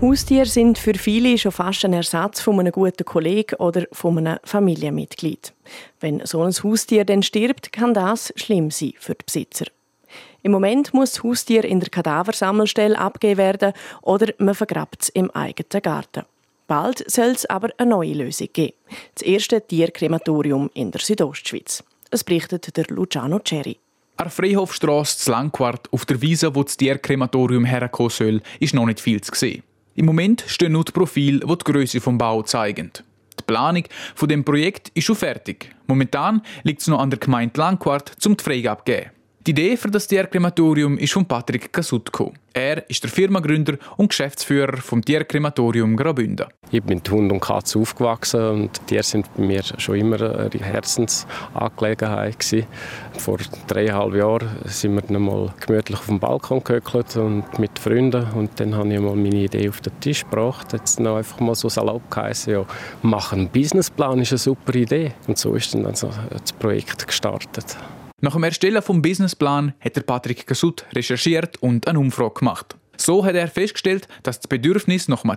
Haustiere 0.00 0.46
sind 0.46 0.78
für 0.78 0.94
viele 0.94 1.36
schon 1.38 1.50
fast 1.50 1.84
ein 1.84 1.92
Ersatz 1.92 2.40
von 2.40 2.60
einem 2.60 2.70
guten 2.70 3.04
Kollegen 3.04 3.56
oder 3.56 3.84
von 3.90 4.16
einem 4.16 4.38
Familienmitglied. 4.44 5.52
Wenn 5.98 6.24
so 6.24 6.40
ein 6.40 6.52
Haustier 6.52 7.04
dann 7.04 7.24
stirbt, 7.24 7.72
kann 7.72 7.94
das 7.94 8.32
schlimm 8.36 8.70
sein 8.70 8.92
für 8.96 9.16
die 9.16 9.24
Besitzer. 9.24 9.64
Im 10.44 10.52
Moment 10.52 10.94
muss 10.94 11.14
das 11.14 11.24
Haustier 11.24 11.64
in 11.64 11.80
der 11.80 11.88
Kadaversammelstelle 11.88 12.96
abgegeben 12.96 13.38
werden 13.38 13.72
oder 14.02 14.32
man 14.38 14.54
vergrabt 14.54 15.02
es 15.02 15.08
im 15.08 15.32
eigenen 15.32 15.82
Garten. 15.82 16.22
Bald 16.68 17.02
soll 17.10 17.30
es 17.30 17.46
aber 17.46 17.70
eine 17.76 17.90
neue 17.90 18.12
Lösung 18.12 18.50
geben. 18.52 18.74
Das 19.16 19.26
erste 19.26 19.60
Tierkrematorium 19.60 20.70
in 20.74 20.92
der 20.92 21.00
Südostschweiz. 21.00 21.82
Es 22.12 22.22
berichtet 22.22 22.76
der 22.76 22.84
Luciano 22.90 23.40
Cherry. 23.40 23.78
An 24.16 24.30
Freihofstrasse 24.30 25.18
zu 25.18 25.30
Langquart, 25.32 25.92
auf 25.92 26.06
der 26.06 26.22
Wiese, 26.22 26.54
wo 26.54 26.62
das 26.62 26.76
Tierkrematorium 26.76 27.64
herkommen 27.64 28.10
soll, 28.10 28.42
ist 28.60 28.74
noch 28.74 28.86
nicht 28.86 29.00
viel 29.00 29.20
zu 29.20 29.34
sehen. 29.34 29.64
Im 29.98 30.06
Moment 30.06 30.44
stehen 30.46 30.70
nur 30.70 30.84
die 30.84 30.92
Profile, 30.92 31.40
die 31.40 31.46
die 31.58 31.72
Größe 31.72 31.98
des 31.98 32.18
Bau 32.18 32.44
zeigen. 32.44 32.92
Die 33.36 33.42
Planung 33.44 33.82
von 34.14 34.28
dem 34.28 34.44
Projekt 34.44 34.92
ist 34.94 35.06
schon 35.06 35.16
fertig. 35.16 35.74
Momentan 35.88 36.40
liegt 36.62 36.82
es 36.82 36.86
noch 36.86 37.00
an 37.00 37.10
der 37.10 37.18
Gemeinde 37.18 37.58
Langquart, 37.58 38.12
um 38.24 38.36
die 38.36 38.44
Freigabe 38.44 38.82
zu 38.84 38.92
geben. 38.92 39.10
Die 39.48 39.52
Idee 39.52 39.78
für 39.78 39.90
das 39.90 40.06
Tierkrematorium 40.06 40.98
ist 40.98 41.14
von 41.14 41.24
Patrick 41.24 41.72
Casut 41.72 42.10
Er 42.52 42.90
ist 42.90 43.02
der 43.02 43.08
Firmengründer 43.08 43.78
und 43.96 44.10
Geschäftsführer 44.10 44.76
vom 44.76 45.02
Tierkrematorium 45.02 45.96
Graubünden. 45.96 46.48
Ich 46.70 46.82
bin 46.82 46.98
mit 46.98 47.10
Hund 47.10 47.32
und 47.32 47.40
Katze 47.40 47.78
aufgewachsen 47.78 48.42
und 48.42 48.86
Tiere 48.86 49.02
sind 49.02 49.34
bei 49.34 49.42
mir 49.44 49.62
schon 49.78 49.94
immer 49.94 50.20
eine 50.20 50.50
Herzensangelegenheit 50.50 52.38
gewesen. 52.38 52.66
Vor 53.16 53.38
dreieinhalb 53.66 54.14
Jahren 54.16 54.50
sind 54.66 54.96
wir 54.96 55.00
dann 55.00 55.22
mal 55.22 55.54
gemütlich 55.66 55.98
auf 55.98 56.06
dem 56.08 56.20
Balkon 56.20 56.62
gehöckelt 56.62 57.16
und 57.16 57.58
mit 57.58 57.78
Freunden 57.78 58.26
und 58.34 58.60
dann 58.60 58.74
habe 58.74 58.92
ich 58.92 59.00
mal 59.00 59.16
meine 59.16 59.44
Idee 59.44 59.70
auf 59.70 59.80
den 59.80 59.98
Tisch 60.00 60.24
gebracht. 60.24 60.74
Jetzt 60.74 61.00
noch 61.00 61.16
einfach 61.16 61.40
mal 61.40 61.54
so 61.54 61.70
salopp 61.70 62.10
geheißen, 62.10 62.52
ja, 62.52 62.66
machen 63.00 63.38
einen 63.38 63.48
Businessplan 63.48 64.20
ist 64.20 64.32
eine 64.32 64.38
super 64.40 64.74
Idee 64.74 65.12
und 65.26 65.38
so 65.38 65.54
ist 65.54 65.72
dann 65.72 65.86
also 65.86 66.10
das 66.30 66.52
Projekt 66.52 67.06
gestartet. 67.06 67.78
Nach 68.20 68.32
dem 68.32 68.42
Erstellen 68.42 68.82
vom 68.82 69.00
Businessplan 69.00 69.74
hat 69.78 69.94
der 69.94 70.00
Patrick 70.00 70.44
Gasut 70.44 70.84
recherchiert 70.92 71.56
und 71.62 71.86
eine 71.86 72.00
Umfrage 72.00 72.40
gemacht. 72.40 72.74
So 72.96 73.24
hat 73.24 73.36
er 73.36 73.46
festgestellt, 73.46 74.08
dass 74.24 74.40
das 74.40 74.48
Bedürfnis 74.48 75.06
nach 75.06 75.22
einem 75.22 75.36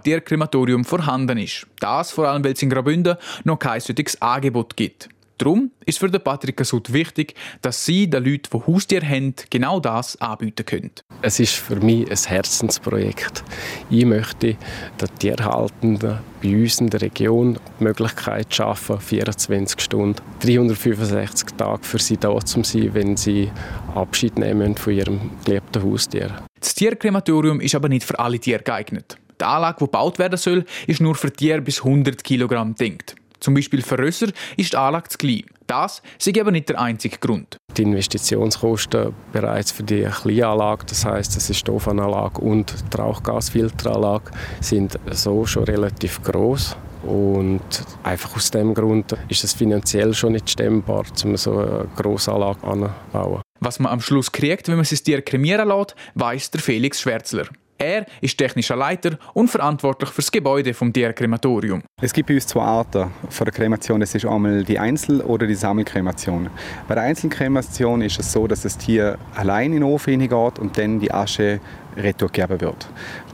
vorhanden 0.84 1.38
ist. 1.38 1.68
Das 1.80 2.10
vor 2.10 2.28
allem, 2.28 2.44
weil 2.44 2.54
es 2.54 2.64
in 2.64 2.72
Graubünden 2.72 3.18
noch 3.44 3.60
kein 3.60 3.80
solches 3.82 4.20
Angebot 4.20 4.76
gibt. 4.76 5.10
Darum 5.42 5.72
ist 5.88 5.98
für 5.98 6.08
den 6.08 6.22
Patrick 6.22 6.58
Gasut 6.58 6.94
wichtig, 6.94 7.34
dass 7.64 7.84
Sie 7.84 8.08
den 8.08 8.24
Leuten, 8.24 8.48
die 8.54 8.68
Haustiere 8.68 9.10
haben, 9.10 9.34
genau 9.50 9.80
das 9.80 10.16
anbieten 10.22 10.64
können. 10.68 10.92
Es 11.24 11.40
ist 11.40 11.56
für 11.56 11.78
mich 11.78 12.08
ein 12.12 12.18
Herzensprojekt. 12.28 13.44
Ich 13.90 14.06
möchte 14.06 14.56
den 15.02 15.18
Tierhaltenden 15.18 16.20
bei 16.44 16.56
uns 16.56 16.80
in 16.80 16.92
der 16.92 17.02
Region 17.02 17.58
die 17.80 17.84
Möglichkeit 17.84 18.54
schaffen, 18.54 19.00
24 19.00 19.82
Stunden, 19.82 20.22
365 20.42 21.58
Tage 21.58 21.84
für 21.86 21.98
sie 21.98 22.18
da 22.18 22.38
zu 22.40 22.62
sein, 22.62 22.94
wenn 22.94 23.18
sie 23.18 23.50
Abschied 23.96 24.38
nehmen 24.38 24.78
von 24.78 24.94
ihrem 24.94 25.32
geliebten 25.44 25.82
Haustier. 25.82 26.36
Das 26.60 26.76
Tierkrematorium 26.76 27.62
ist 27.62 27.74
aber 27.74 27.90
nicht 27.90 28.04
für 28.04 28.20
alle 28.20 28.38
Tiere 28.38 28.62
geeignet. 28.62 29.18
Die 29.40 29.46
Anlage, 29.46 29.78
die 29.80 29.86
gebaut 29.86 30.20
werden 30.20 30.38
soll, 30.38 30.66
ist 30.86 31.02
nur 31.02 31.16
für 31.16 31.34
Tiere 31.34 31.62
bis 31.62 31.80
100 31.80 32.24
Kilogramm 32.24 32.76
denkt. 32.76 33.16
Zum 33.42 33.56
Beispiel 33.56 33.82
für 33.82 33.98
Rösser 33.98 34.28
ist 34.56 34.74
die 34.74 34.78
Anlage 34.78 35.10
zu 35.10 35.18
klein. 35.18 35.44
Das 35.68 36.02
ist 36.20 36.40
aber 36.40 36.52
nicht 36.52 36.70
der 36.70 36.80
einzige 36.80 37.18
Grund. 37.18 37.58
Die 37.76 37.82
Investitionskosten 37.82 39.14
bereits 39.34 39.72
für 39.72 39.84
die 39.84 40.04
Kleinanlage, 40.04 40.86
das 40.86 41.06
heißt, 41.06 41.36
das 41.36 41.50
ist 41.50 41.58
Stoffanlage 41.58 42.40
und 42.40 42.74
die 42.94 42.98
Rauchgasfilteranlage, 42.98 44.32
sind 44.60 45.00
so 45.10 45.46
schon 45.46 45.64
relativ 45.64 46.22
groß. 46.24 46.76
Und 47.04 47.62
einfach 48.04 48.36
aus 48.36 48.52
dem 48.52 48.76
Grund 48.76 49.16
ist 49.28 49.44
es 49.44 49.54
finanziell 49.54 50.14
schon 50.14 50.34
nicht 50.34 50.50
stemmbar, 50.50 51.04
um 51.24 51.36
so 51.36 51.58
eine 51.58 51.88
Grossanlage 51.96 52.64
anzubauen. 52.64 53.42
Was 53.60 53.80
man 53.80 53.92
am 53.92 54.02
Schluss 54.02 54.32
kriegt, 54.32 54.68
wenn 54.68 54.76
man 54.76 54.86
sein 54.86 55.00
Tier 55.04 55.22
kremieren 55.22 55.68
lässt, 55.68 55.96
weiss 56.14 56.52
der 56.52 56.62
Felix 56.62 57.02
Schwärzler. 57.02 57.48
Er 57.82 58.06
ist 58.22 58.38
technischer 58.38 58.76
Leiter 58.76 59.18
und 59.34 59.50
verantwortlich 59.50 60.12
für 60.12 60.22
das 60.22 60.32
Gebäude 60.32 60.72
vom 60.76 60.94
Tierkrematorium. 60.94 61.82
Es 62.00 62.14
gibt 62.14 62.28
bei 62.28 62.36
uns 62.36 62.46
zwei 62.46 62.62
Arten 62.62 63.10
von 63.28 63.46
der 63.46 63.54
Kremation. 63.54 64.04
Es 64.04 64.14
ist 64.14 64.24
einmal 64.24 64.64
die 64.64 64.78
Einzel- 64.78 65.22
oder 65.22 65.48
die 65.48 65.56
Sammelkremation. 65.56 66.52
Bei 66.88 66.94
der 66.94 67.06
Einzelkremation 67.06 68.04
ist 68.04 68.20
es 68.20 68.32
so, 68.32 68.46
dass 68.46 68.62
das 68.62 68.78
Tier 68.78 69.18
allein 69.36 69.74
in 69.74 69.82
den 69.82 69.84
Ofen 69.84 70.20
geht 70.20 70.60
und 70.60 70.78
dann 70.78 71.00
die 71.00 71.12
Asche 71.12 71.60
retourgegeben 71.98 72.62
wird. 72.62 72.88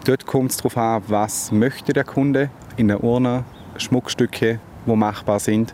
Dort 0.05 0.25
kommt 0.25 0.51
es 0.51 0.57
darauf 0.57 0.77
an, 0.77 1.03
was 1.07 1.51
möchte 1.51 1.91
der 1.91 2.05
Kunde 2.05 2.49
in 2.77 2.87
der 2.87 3.03
Urne, 3.03 3.43
Schmuckstücke, 3.75 4.61
die 4.85 4.95
machbar 4.95 5.41
sind. 5.41 5.73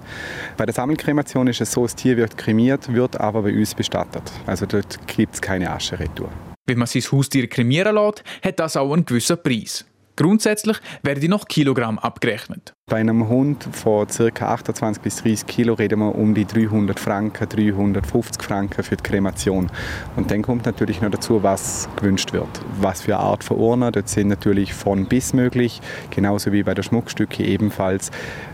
Bei 0.57 0.65
der 0.65 0.73
Sammelkremation 0.73 1.45
ist 1.45 1.61
es 1.61 1.71
so, 1.71 1.83
das 1.83 1.93
Tier 1.95 2.17
wird 2.17 2.39
kremiert, 2.39 2.91
wird 2.91 3.21
aber 3.21 3.43
bei 3.43 3.53
uns 3.53 3.75
bestattet. 3.75 4.31
Also 4.47 4.65
dort 4.65 5.07
gibt 5.07 5.35
es 5.35 5.41
keine 5.41 5.69
Asche 5.69 5.99
retour. 5.99 6.29
Wenn 6.65 6.77
man 6.77 6.87
sein 6.87 7.01
Haustier 7.11 7.47
kremieren 7.47 7.95
lässt, 7.95 8.23
hat 8.41 8.59
das 8.59 8.77
auch 8.77 8.93
einen 8.93 9.05
gewissen 9.05 9.37
Preis. 9.43 9.85
Grundsätzlich 10.15 10.77
werden 11.01 11.29
noch 11.29 11.47
Kilogramm 11.47 11.99
abgerechnet. 11.99 12.73
Bei 12.89 12.97
einem 12.97 13.27
Hund 13.27 13.67
von 13.71 14.07
ca. 14.07 14.53
28 14.53 15.01
bis 15.01 15.17
30 15.17 15.47
Kilo 15.47 15.73
reden 15.73 15.99
wir 15.99 16.15
um 16.15 16.33
die 16.33 16.45
300 16.45 16.97
Franken, 16.97 17.49
350 17.49 18.41
Franken 18.41 18.83
für 18.83 18.95
die 18.95 19.03
Kremation. 19.03 19.69
Und 20.15 20.31
dann 20.31 20.41
kommt 20.43 20.65
natürlich 20.65 21.01
noch 21.01 21.09
dazu, 21.09 21.43
was 21.43 21.89
gewünscht 21.97 22.31
wird. 22.31 22.47
Was 22.79 23.01
für 23.01 23.17
eine 23.17 23.25
Art 23.25 23.43
von 23.43 23.57
Urne. 23.57 23.91
Dort 23.91 24.07
sind 24.07 24.29
natürlich 24.29 24.73
von 24.73 25.05
bis 25.05 25.33
möglich, 25.33 25.81
genauso 26.11 26.53
wie 26.53 26.63
bei 26.63 26.75
den 26.75 26.83
Schmuckstücken 26.83 27.43
ebenfalls. 27.43 28.11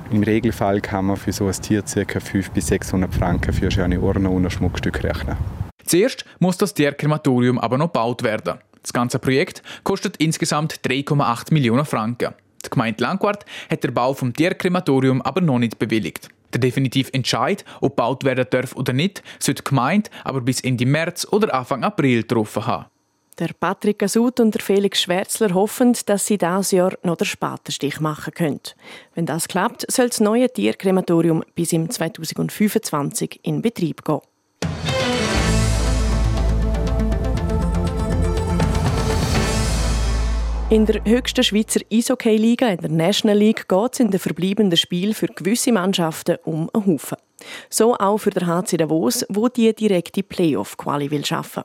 Im 0.10 0.24
Regelfall 0.24 0.82
kann 0.82 1.06
man 1.06 1.17
für 1.17 1.34
so 1.34 1.45
ein 1.45 1.54
Tier 1.54 1.84
ca. 1.84 2.19
500 2.19 2.54
bis 2.54 2.67
600 2.67 3.13
Franken 3.13 3.54
für 3.54 3.84
eine 3.84 4.00
Urne 4.00 4.30
und 4.30 4.45
ein 4.45 4.50
Schmuckstück 4.50 5.04
rechnen. 5.04 5.38
Zuerst 5.89 6.23
muss 6.38 6.56
das 6.56 6.75
Tierkrematorium 6.75 7.58
aber 7.58 7.80
noch 7.80 7.88
gebaut 7.88 8.21
werden. 8.21 8.60
Das 8.84 8.93
ganze 8.93 9.17
Projekt 9.17 9.63
kostet 9.84 10.17
insgesamt 10.17 10.82
3,8 10.82 11.52
Millionen 11.52 11.84
Franken. 11.84 12.36
Die 12.63 12.69
Gemeinde 12.69 13.02
Langquart 13.02 13.43
hat 13.71 13.84
den 13.84 13.95
Bau 13.95 14.13
vom 14.13 14.32
Tierkrematorium 14.32 15.23
aber 15.23 15.41
noch 15.41 15.58
nicht 15.58 15.80
bewilligt. 15.80 16.30
Der 16.54 16.60
definitive 16.60 17.12
Entscheid, 17.12 17.65
ob 17.82 17.95
gebaut 17.95 18.23
werden 18.23 18.45
darf 18.52 18.75
oder 18.75 18.93
nicht, 18.93 19.23
sollte 19.39 19.63
die 19.63 19.69
Gemeinde 19.69 20.12
aber 20.23 20.41
bis 20.41 20.62
Ende 20.62 20.86
März 20.86 21.25
oder 21.32 21.56
Anfang 21.56 21.84
April 21.84 22.21
getroffen 22.21 22.67
haben. 22.67 22.86
Der 23.39 23.49
Patrick 23.60 23.97
Gasut 23.97 24.39
und 24.39 24.54
der 24.54 24.62
Felix 24.62 25.02
Schwärzler 25.02 25.56
hoffen, 25.56 25.97
dass 26.06 26.28
sie 26.28 26.38
dieses 26.38 26.69
Jahr 26.69 26.93
noch 27.02 27.17
den 27.17 27.25
Spatenstich 27.25 27.99
machen 27.99 28.34
können. 28.36 28.62
Wenn 29.15 29.25
das 29.25 29.47
klappt, 29.47 29.91
soll 29.91 30.10
das 30.10 30.19
neue 30.19 30.54
Tierkrematorium 30.54 31.43
bis 31.56 31.73
im 31.73 31.89
2025 31.89 33.39
in 33.41 33.63
Betrieb 33.63 34.06
gehen. 34.06 34.19
In 40.71 40.86
der 40.86 41.03
höchsten 41.03 41.43
Schweizer 41.43 41.79
Eishockey-Liga, 41.91 42.67
in 42.67 42.77
der 42.77 42.91
National 42.91 43.39
League, 43.39 43.67
geht 43.67 43.93
es 43.93 43.99
in 44.01 44.12
den 44.12 44.19
verbleibenden 44.19 44.77
Spielen 44.77 45.15
für 45.15 45.25
gewisse 45.25 45.71
Mannschaften 45.71 46.38
um 46.43 46.69
einen 46.71 46.86
Haufen. 46.93 47.17
So 47.71 47.95
auch 47.95 48.19
für 48.19 48.29
den 48.29 48.45
HC 48.45 48.77
Davos, 48.77 49.25
wo 49.29 49.47
die 49.47 49.73
direkte 49.73 50.21
Playoff-Quali 50.21 51.10
will 51.10 51.25
schaffen. 51.25 51.63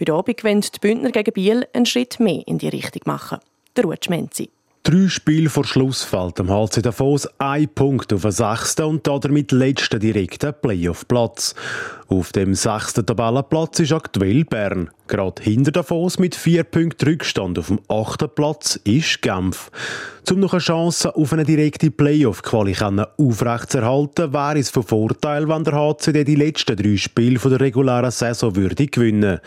Heute 0.00 0.14
Abend 0.14 0.42
wollen 0.42 0.60
die 0.60 0.78
Bündner 0.80 1.12
gegen 1.12 1.32
Biel 1.32 1.68
einen 1.72 1.86
Schritt 1.86 2.18
mehr 2.18 2.42
in 2.48 2.58
die 2.58 2.68
Richtung 2.68 3.02
machen. 3.04 3.38
Der 3.76 3.84
Ruud 3.84 4.04
Schmenzi. 4.04 4.50
Drei 4.82 5.06
Spiele 5.06 5.48
vor 5.48 5.64
Schluss 5.64 6.02
fällt 6.02 6.40
dem 6.40 6.50
HC 6.50 6.82
Davos 6.82 7.28
ein 7.38 7.68
Punkt 7.68 8.12
auf 8.12 8.22
den 8.22 8.32
sechsten 8.32 8.82
und 8.86 9.06
damit 9.06 9.52
letzten 9.52 10.00
direkten 10.00 10.52
Playoff-Platz. 10.60 11.54
Auf 12.12 12.30
dem 12.30 12.54
sechsten 12.54 13.06
Tabellenplatz 13.06 13.80
ist 13.80 13.92
aktuell 13.92 14.44
Bern. 14.44 14.90
Gerade 15.06 15.42
hinter 15.42 15.72
Davos 15.72 16.18
mit 16.18 16.34
vier 16.34 16.62
Punkten 16.62 17.08
Rückstand 17.08 17.58
auf 17.58 17.68
dem 17.68 17.80
achten 17.88 18.28
Platz 18.34 18.78
ist 18.84 19.22
Genf. 19.22 19.70
Um 20.30 20.40
noch 20.40 20.52
eine 20.52 20.60
Chance 20.60 21.16
auf 21.16 21.32
eine 21.32 21.44
direkte 21.44 21.90
Playoff-Quali 21.90 22.76
aufrechtzuerhalten, 23.18 24.32
wäre 24.32 24.58
es 24.58 24.70
von 24.70 24.82
Vorteil, 24.82 25.48
wenn 25.48 25.64
der 25.64 25.72
HCD 25.72 26.24
die 26.24 26.36
letzten 26.36 26.76
drei 26.76 26.96
Spiele 26.96 27.38
der 27.38 27.60
regulären 27.60 28.10
Saison 28.10 28.54
würde 28.54 28.86
gewinnen 28.86 29.40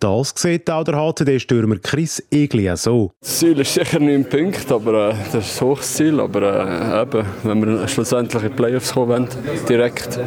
Das 0.00 0.34
sieht 0.36 0.68
auch 0.70 0.84
der 0.84 0.96
HCD-Stürmer 0.96 1.78
Chris 1.78 2.22
Egli 2.30 2.70
so. 2.76 3.12
Das 3.20 3.38
Ziel 3.38 3.58
ist 3.60 3.74
sicher 3.74 4.00
neun 4.00 4.28
Punkte, 4.28 4.74
aber 4.74 5.10
äh, 5.10 5.14
das 5.32 5.52
ist 5.52 5.62
ein 5.62 5.68
hohes 5.68 5.94
Ziel. 5.94 6.20
Aber 6.20 6.42
äh, 6.42 7.02
eben, 7.02 7.26
wenn 7.44 7.66
wir 7.66 7.88
schlussendlich 7.88 8.42
in 8.42 8.50
die 8.50 8.54
Playoffs 8.54 8.92
kommen 8.92 9.08
wollen, 9.08 9.28
direkt, 9.68 10.20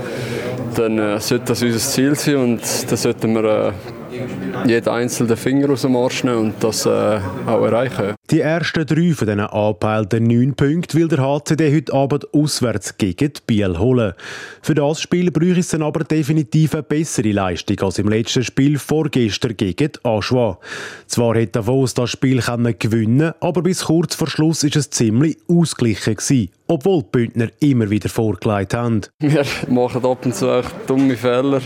dann 0.76 0.98
äh, 0.98 1.20
sollte 1.20 1.46
das 1.46 1.62
unser 1.62 1.80
Ziel 1.80 2.16
sein 2.16 2.36
und 2.38 2.62
dann 2.90 2.98
sollten 2.98 3.34
wir 3.34 3.44
äh, 3.44 4.68
jeden 4.68 4.90
einzelnen 4.90 5.38
Finger 5.38 5.70
aus 5.72 5.82
dem 5.82 5.96
Arsch 5.96 6.24
nehmen 6.24 6.38
und 6.38 6.64
das 6.64 6.86
äh, 6.86 7.20
auch 7.46 7.64
erreichen. 7.64 8.16
Die 8.32 8.40
ersten 8.40 8.86
drei 8.86 9.14
von 9.14 9.28
diesen 9.28 9.42
angepeilten 9.42 10.24
neun 10.24 10.54
Punkten 10.54 10.98
will 10.98 11.10
der 11.10 11.20
HCD 11.20 11.76
heute 11.76 11.92
Abend 11.92 12.34
auswärts 12.34 12.98
gegen 12.98 13.34
Biel 13.46 13.78
holen. 13.78 14.14
Für 14.62 14.74
das 14.74 15.02
Spiel 15.02 15.32
bräuchte 15.32 15.60
es 15.60 15.68
dann 15.68 15.82
aber 15.82 16.06
definitiv 16.06 16.74
eine 16.74 16.84
bessere 16.84 17.34
Leistung 17.34 17.78
als 17.82 18.00
im 18.00 18.08
letzten 18.08 18.46
Spiel 18.46 18.80
vorgestern 18.80 19.58
gegen 19.58 19.92
Aschua. 20.04 20.60
Zwar 21.08 21.36
hätte 21.36 21.60
Davos 21.60 21.94
das 21.94 22.12
Spiel 22.12 22.42
gewinnen 22.42 22.78
können, 22.80 23.34
aber 23.42 23.64
bis 23.64 23.84
kurz 23.84 24.16
vor 24.16 24.28
Schluss 24.28 24.64
ist 24.64 24.78
es 24.78 24.90
ziemlich 24.90 25.38
ausgeglichen 25.50 26.16
gewesen, 26.16 26.52
obwohl 26.68 27.02
die 27.02 27.10
Bündner 27.12 27.50
immer 27.60 27.90
wieder 27.90 28.08
vorgelegt 28.08 28.74
haben. 28.74 29.02
Wir 29.20 29.44
machen 29.68 30.06
ab 30.06 30.26
und 30.26 30.34
zu 30.34 30.50
echt 30.50 30.72
dumme 30.88 31.18
Fehler. 31.18 31.60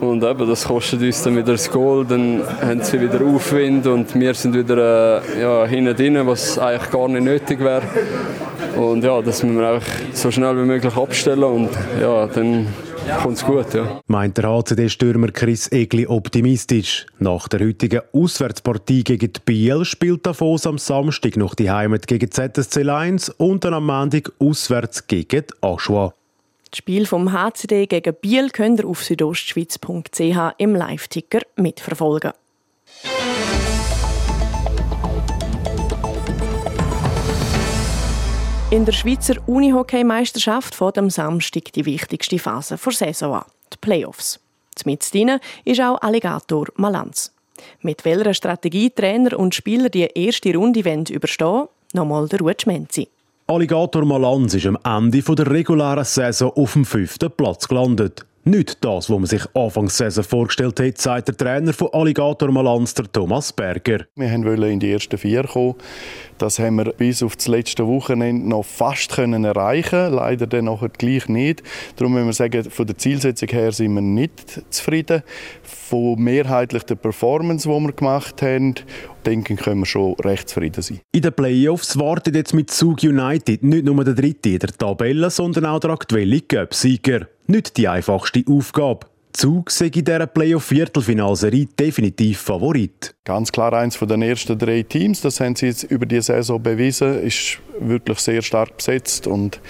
Und 0.00 0.22
eben, 0.22 0.48
das 0.48 0.64
kostet 0.64 1.02
uns 1.02 1.22
dann 1.22 1.36
wieder 1.36 1.52
das 1.52 1.70
Goal, 1.70 2.04
dann 2.04 2.42
haben 2.60 2.82
sie 2.82 3.00
wieder 3.00 3.24
Aufwind 3.24 3.86
und 3.86 4.14
wir 4.14 4.34
sind 4.34 4.54
wieder 4.54 5.22
äh, 5.22 5.40
ja, 5.40 5.64
hinten 5.66 5.96
drin, 5.96 6.26
was 6.26 6.58
eigentlich 6.58 6.90
gar 6.90 7.08
nicht 7.08 7.24
nötig 7.24 7.60
wäre. 7.60 7.82
Und 8.76 9.02
ja, 9.02 9.20
das 9.20 9.42
müssen 9.42 9.58
wir 9.58 9.70
auch 9.70 9.82
so 10.12 10.30
schnell 10.30 10.56
wie 10.56 10.66
möglich 10.66 10.96
abstellen 10.96 11.42
und 11.44 11.70
ja, 12.00 12.26
dann 12.26 12.68
kommt 13.22 13.36
es 13.36 13.44
gut. 13.44 13.74
Ja. 13.74 14.00
Meint 14.06 14.38
der 14.38 14.48
HCD-Stürmer 14.48 15.28
Chris 15.32 15.70
Egli 15.72 16.06
optimistisch. 16.06 17.06
Nach 17.18 17.48
der 17.48 17.66
heutigen 17.66 18.02
Auswärtspartie 18.12 19.04
gegen 19.04 19.32
die 19.32 19.40
Biel 19.44 19.84
spielt 19.84 20.26
Davos 20.26 20.66
am 20.66 20.78
Samstag 20.78 21.36
noch 21.36 21.54
die 21.54 21.70
Heimat 21.70 22.06
gegen 22.06 22.30
ZSC 22.30 22.82
Lions 22.82 23.30
und 23.30 23.64
dann 23.64 23.74
am 23.74 23.86
Montag 23.86 24.30
auswärts 24.38 25.06
gegen 25.06 25.44
Aschua. 25.60 26.14
Das 26.70 26.78
Spiel 26.78 27.06
vom 27.06 27.32
HCD 27.32 27.86
gegen 27.86 28.14
Biel 28.20 28.50
könnt 28.50 28.80
ihr 28.80 28.86
auf 28.86 29.02
südostschweiz.ch 29.02 30.54
im 30.58 30.74
Live-Ticker 30.74 31.40
mitverfolgen. 31.56 32.32
In 38.70 38.84
der 38.84 38.92
Schweizer 38.92 39.36
Unihockey-Meisterschaft 39.46 40.74
fährt 40.74 40.98
am 40.98 41.08
Samstag 41.08 41.72
die 41.72 41.86
wichtigste 41.86 42.38
Phase 42.38 42.76
der 42.76 42.92
Saison 42.92 43.36
an, 43.36 43.44
die 43.72 43.78
Playoffs. 43.80 44.38
Mit 44.84 45.12
drinnen 45.12 45.40
ist 45.64 45.80
auch 45.80 46.00
Alligator 46.02 46.66
Malanz. 46.76 47.32
Mit 47.80 48.04
welcher 48.04 48.34
Strategie 48.34 48.90
Trainer 48.90 49.38
und 49.38 49.54
Spieler 49.54 49.88
die 49.88 50.06
erste 50.14 50.54
Runde 50.54 50.80
überstehen 50.80 51.68
nochmal 51.94 52.28
der 52.28 52.40
Ruud 52.40 52.60
Schmenzi. 52.60 53.08
Alligator 53.50 54.04
Malanz 54.04 54.52
ist 54.52 54.66
am 54.66 54.76
Ende 54.84 55.22
der 55.22 55.50
regulären 55.50 56.04
Saison 56.04 56.52
auf 56.54 56.74
dem 56.74 56.84
fünften 56.84 57.30
Platz 57.30 57.66
gelandet. 57.66 58.26
Nicht 58.48 58.82
das, 58.82 59.10
was 59.10 59.18
man 59.18 59.26
sich 59.26 59.42
Anfangs 59.52 59.98
Saison 59.98 60.24
vorgestellt 60.24 60.80
hat, 60.80 60.96
sagt 60.96 61.28
der 61.28 61.36
Trainer 61.36 61.74
von 61.74 61.88
Alligator 61.92 62.50
Malanz, 62.50 62.94
Thomas 62.94 63.52
Berger. 63.52 64.06
Wir 64.16 64.42
wollten 64.42 64.62
in 64.62 64.80
die 64.80 64.90
ersten 64.90 65.18
vier 65.18 65.44
kommen. 65.44 65.74
Das 66.38 66.58
haben 66.58 66.76
wir 66.76 66.94
bis 66.94 67.22
auf 67.22 67.36
das 67.36 67.46
letzte 67.46 67.86
Wochenende 67.86 68.48
noch 68.48 68.64
fast 68.64 69.10
können 69.10 69.44
erreichen 69.44 70.14
Leider 70.14 70.46
dann 70.46 70.64
nachher 70.64 70.88
gleich 70.88 71.28
nicht. 71.28 71.62
Darum 71.96 72.14
müssen 72.14 72.24
wir 72.24 72.32
sagen, 72.32 72.64
von 72.70 72.86
der 72.86 72.96
Zielsetzung 72.96 73.50
her 73.50 73.70
sind 73.70 73.92
wir 73.92 74.00
nicht 74.00 74.62
zufrieden. 74.70 75.22
Von 75.62 76.18
mehrheitlich 76.18 76.84
der 76.84 76.94
Performance, 76.94 77.68
die 77.68 77.74
wir 77.74 77.92
gemacht 77.92 78.40
haben, 78.40 78.76
denke 79.26 79.52
ich, 79.52 79.60
können 79.60 79.80
wir 79.80 79.86
schon 79.86 80.14
recht 80.20 80.48
zufrieden 80.48 80.80
sein. 80.80 81.00
In 81.12 81.20
den 81.20 81.34
Playoffs 81.34 81.98
wartet 81.98 82.34
jetzt 82.34 82.54
mit 82.54 82.70
Zug 82.70 83.02
United 83.02 83.62
nicht 83.62 83.84
nur 83.84 84.02
der 84.04 84.14
Dritte 84.14 84.48
in 84.48 84.58
der 84.58 84.70
Tabelle, 84.70 85.28
sondern 85.28 85.66
auch 85.66 85.80
der 85.80 85.90
aktuelle 85.90 86.40
Cup-Sieger. 86.40 87.26
Nicht 87.50 87.78
die 87.78 87.88
einfachste 87.88 88.44
Aufgabe. 88.46 89.06
Zug 89.32 89.70
sei 89.70 89.86
in 89.86 90.04
dieser 90.04 90.26
Playoff-Viertelfinalserie 90.26 91.66
definitiv 91.78 92.40
Favorit. 92.40 93.14
Ganz 93.24 93.50
klar 93.50 93.72
eins 93.72 93.96
von 93.96 94.06
den 94.06 94.20
ersten 94.20 94.58
drei 94.58 94.82
Teams. 94.82 95.22
Das 95.22 95.40
haben 95.40 95.56
sie 95.56 95.66
jetzt 95.66 95.84
über 95.84 96.04
die 96.04 96.20
Saison 96.20 96.62
bewiesen. 96.62 97.22
Ist 97.22 97.58
wirklich 97.80 98.18
sehr 98.18 98.42
stark 98.42 98.76
besetzt 98.76 99.26
und 99.26 99.60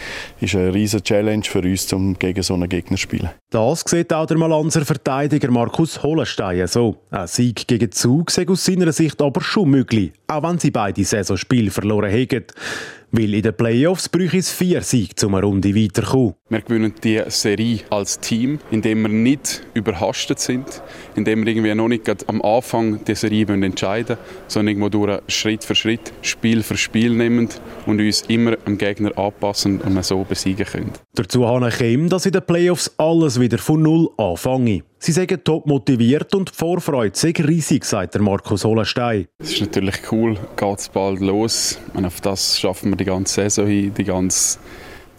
ist 0.41 0.57
eine 0.57 0.75
riesige 0.75 1.05
Challenge 1.05 1.45
für 1.45 1.61
uns, 1.61 1.93
um 1.93 2.19
gegen 2.19 2.43
so 2.43 2.55
einen 2.55 2.69
Gegner 2.69 2.97
zu 2.97 3.03
spielen. 3.03 3.31
Das 3.51 3.85
sieht 3.87 4.12
auch 4.12 4.27
der 4.27 4.38
Malanzer 4.38 4.85
Verteidiger 4.85 5.51
Markus 5.53 6.03
Hollenstein 6.03 6.67
so. 6.67 6.97
Ein 7.11 7.29
Sieg 7.29 7.69
gegen 7.69 7.93
Zug 7.93 8.33
sei 8.33 8.49
aus 8.49 8.64
seiner 8.64 8.91
Sicht 8.91 9.23
aber 9.23 9.41
schon 9.41 9.71
möglich, 9.71 10.12
auch 10.27 10.43
wenn 10.43 10.59
sie 10.59 10.73
beide 10.73 11.05
Saisonspiele 11.05 11.71
verloren 11.71 12.11
haben. 12.11 12.45
Weil 13.11 13.33
in 13.33 13.42
den 13.42 13.55
Playoffs 13.55 14.09
bräuchte 14.09 14.37
es 14.37 14.53
vier 14.53 14.83
Siege, 14.83 15.27
um 15.27 15.35
eine 15.35 15.47
Runde 15.47 15.75
weiterzukommen. 15.75 16.35
Wir 16.51 16.61
gewinnen 16.61 16.92
die 17.03 17.23
Serie 17.29 17.81
als 17.88 18.21
Team, 18.21 18.59
indem 18.71 19.03
wir 19.03 19.09
nicht 19.09 19.62
überhastet 19.73 20.40
sind, 20.40 20.83
indem 21.16 21.44
wir 21.44 21.53
irgendwie 21.53 21.75
noch 21.75 21.88
nicht 21.88 22.29
am 22.29 22.42
Anfang 22.42 23.03
der 23.05 23.16
Serie 23.16 23.47
entscheiden 23.47 24.18
wollen, 24.18 24.44
sondern 24.47 24.68
irgendwo 24.77 24.88
durch 24.90 25.21
Schritt 25.29 25.64
für 25.64 25.75
Schritt, 25.75 26.12
Spiel 26.21 26.62
für 26.62 26.77
Spiel 26.77 27.14
nehmen 27.14 27.49
und 27.87 27.99
uns 27.99 28.23
immer 28.29 28.59
am 28.66 28.77
Gegner 28.77 29.16
anpassen 29.16 29.81
und 29.81 30.05
so 30.05 30.25
besiegen 30.25 30.66
können. 30.66 30.92
Dazu 31.14 31.47
habe 31.47 31.68
ich 31.68 32.09
dass 32.11 32.27
in 32.27 32.33
den 32.33 32.42
Playoffs 32.42 32.92
alles 32.99 33.40
wieder 33.40 33.59
von 33.59 33.83
Null 33.83 34.11
anfange. 34.18 34.83
Sie 35.00 35.12
sagen 35.12 35.38
top 35.44 35.64
motiviert 35.66 36.34
und 36.34 36.50
die 36.50 36.54
Vorfreude 36.54 37.16
sei 37.16 37.32
riesig, 37.38 37.84
sagt 37.84 38.14
der 38.14 38.22
Markus 38.22 38.64
Holenstein. 38.64 39.28
Es 39.38 39.52
ist 39.52 39.61
natürlich 39.61 39.94
cool, 40.11 40.37
geht 40.56 40.78
es 40.78 40.88
bald 40.88 41.20
los. 41.20 41.78
Und 41.94 42.04
auf 42.04 42.20
das 42.20 42.58
schaffen 42.58 42.90
wir 42.90 42.96
die 42.96 43.04
ganze 43.04 43.42
Saison 43.42 43.66
hin, 43.66 43.94
die 43.94 44.04
ganze 44.04 44.58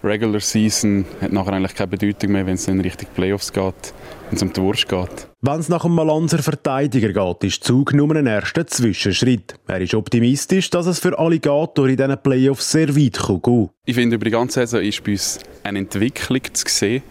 Regular 0.03 0.39
Season 0.39 1.05
hat 1.21 1.31
nachher 1.31 1.53
eigentlich 1.53 1.75
keine 1.75 1.87
Bedeutung 1.87 2.31
mehr, 2.31 2.45
wenn 2.45 2.55
es 2.55 2.67
in 2.67 2.79
Richtung 2.81 3.07
Playoffs 3.15 3.51
geht, 3.51 3.93
wenn 4.29 4.35
es 4.35 4.41
um 4.41 4.51
die 4.51 4.61
Wurst 4.61 4.87
geht. 4.87 5.27
Wenn 5.41 5.59
es 5.59 5.69
nach 5.69 5.83
einem 5.85 5.95
Malanzer 5.95 6.39
Verteidiger 6.39 7.11
geht, 7.11 7.43
ist 7.45 7.63
Zug 7.63 7.93
nur 7.93 8.13
ein 8.15 8.27
erster 8.27 8.67
Zwischenschritt. 8.67 9.55
Er 9.67 9.81
ist 9.81 9.93
optimistisch, 9.93 10.69
dass 10.69 10.87
es 10.87 10.99
für 10.99 11.17
Alligator 11.17 11.87
in 11.87 11.97
diesen 11.97 12.17
Playoffs 12.21 12.71
sehr 12.71 12.89
weit 12.89 13.17
gehen 13.17 13.41
kann. 13.41 13.69
Ich 13.85 13.95
finde, 13.95 14.15
über 14.15 14.25
die 14.25 14.31
ganze 14.31 14.59
Saison 14.61 14.81
ist 14.81 15.03
bei 15.03 15.11
uns 15.13 15.39
eine 15.63 15.79
Entwicklung 15.79 16.41
zu 16.53 16.65
sehen. 16.67 17.03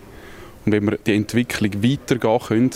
Und 0.68 0.72
wenn 0.72 0.84
wir 0.84 0.98
die 0.98 1.14
Entwicklung 1.14 1.82
weitergehen 1.82 2.40
können 2.40 2.70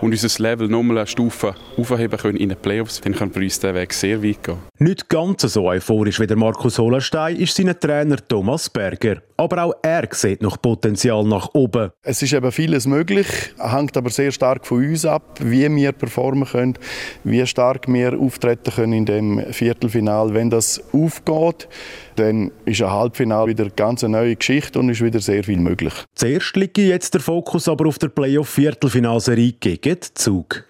und 0.00 0.10
unser 0.10 0.42
Level 0.42 0.66
nochmal 0.66 0.98
eine 0.98 1.06
Stufe 1.06 1.54
aufheben 1.76 2.18
können 2.18 2.36
in 2.36 2.48
den 2.48 2.58
Playoffs, 2.58 3.00
dann 3.00 3.14
kann 3.14 3.30
für 3.30 3.38
uns 3.38 3.60
der 3.60 3.76
Weg 3.76 3.92
sehr 3.92 4.24
weit 4.24 4.42
gehen. 4.42 4.56
Nicht 4.80 5.08
ganz 5.08 5.42
so 5.42 5.68
euphorisch 5.68 6.18
wie 6.18 6.26
der 6.26 6.36
Markus 6.36 6.80
Hollenstein 6.80 7.36
ist 7.36 7.54
sein 7.54 7.72
Trainer 7.78 8.16
Thomas 8.16 8.68
Berger. 8.68 9.22
Aber 9.36 9.62
auch 9.62 9.74
er 9.82 10.08
sieht 10.10 10.42
noch 10.42 10.60
Potenzial 10.60 11.22
nach 11.22 11.50
oben. 11.54 11.92
Es 12.02 12.20
ist 12.22 12.32
eben 12.32 12.50
vieles 12.50 12.88
möglich, 12.88 13.28
hängt 13.56 13.96
aber 13.96 14.10
sehr 14.10 14.32
stark 14.32 14.66
von 14.66 14.78
uns 14.78 15.04
ab, 15.04 15.38
wie 15.40 15.72
wir 15.72 15.92
performen 15.92 16.48
können, 16.48 16.74
wie 17.22 17.46
stark 17.46 17.86
wir 17.86 18.18
auftreten 18.18 18.72
können 18.74 18.92
in 18.94 19.06
dem 19.06 19.52
Viertelfinal. 19.52 20.34
Wenn 20.34 20.50
das 20.50 20.82
aufgeht, 20.92 21.68
dann 22.16 22.50
ist 22.64 22.82
ein 22.82 22.90
Halbfinale 22.90 23.48
wieder 23.48 23.64
eine 23.64 23.72
ganz 23.72 24.02
neue 24.02 24.36
Geschichte 24.36 24.78
und 24.78 24.88
ist 24.88 25.02
wieder 25.02 25.20
sehr 25.20 25.44
viel 25.44 25.58
möglich. 25.58 25.92
Zuerst 26.14 26.56
liegt 26.56 26.78
jetzt 26.78 27.14
der 27.14 27.20
Fokus 27.20 27.68
aber 27.68 27.86
auf 27.88 27.98
der 27.98 28.08
Playoff-Viertelfinalserie 28.08 29.52
gegen 29.52 29.98
Zug. 30.14 30.64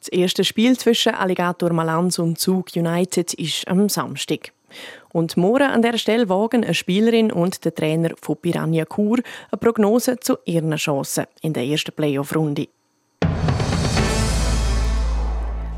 Das 0.00 0.08
erste 0.08 0.44
Spiel 0.44 0.78
zwischen 0.78 1.14
Alligator 1.14 1.72
Malanz 1.72 2.18
und 2.18 2.38
Zug 2.38 2.68
United 2.74 3.34
ist 3.34 3.68
am 3.68 3.88
Samstag. 3.88 4.52
Und 5.12 5.36
morgen 5.36 5.64
an 5.64 5.82
der 5.82 5.98
Stelle 5.98 6.28
wagen 6.28 6.64
eine 6.64 6.74
Spielerin 6.74 7.32
und 7.32 7.64
der 7.64 7.74
Trainer 7.74 8.10
von 8.20 8.36
Piranha 8.36 8.84
Kur 8.84 9.18
eine 9.50 9.58
Prognose 9.58 10.18
zu 10.20 10.38
ihren 10.44 10.74
Chancen 10.76 11.26
in 11.42 11.52
der 11.52 11.64
ersten 11.64 11.92
Playoff-Runde. 11.92 12.68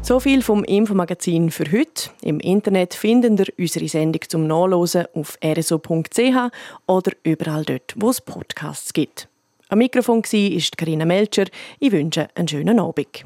So 0.05 0.19
viel 0.19 0.43
vom 0.43 0.65
Infomagazin 0.65 1.53
für 1.53 1.71
heute. 1.71 2.11
Im 2.23 2.41
Internet 2.41 2.93
finden 2.93 3.39
ihr 3.39 3.47
unsere 3.57 3.87
Sendung 3.87 4.21
zum 4.29 4.49
Nachlesen 4.49 5.07
auf 5.15 5.39
rso.ch 5.45 6.51
oder 6.87 7.13
überall 7.23 7.65
dort, 7.65 7.95
wo 7.95 8.11
es 8.11 8.21
Podcasts 8.21 8.93
gibt. 8.93 9.29
Am 9.69 9.79
Mikrofon 9.79 10.25
war 10.25 10.63
Karina 10.77 11.05
Melcher. 11.05 11.45
Ich 11.79 11.93
wünsche 11.93 12.27
einen 12.35 12.49
schönen 12.49 12.81
Abend. 12.81 13.25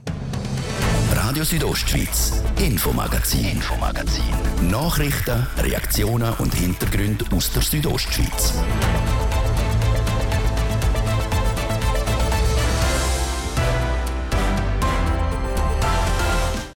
Radio 1.13 1.45
Südostschweiz, 1.45 2.43
Infomagazin, 2.61 3.53
Infomagazin. 3.53 4.23
Nachrichten, 4.71 5.47
Reaktionen 5.59 6.35
und 6.39 6.55
Hintergründe 6.55 7.25
aus 7.35 7.53
der 7.53 7.63
Südostschweiz. 7.63 8.53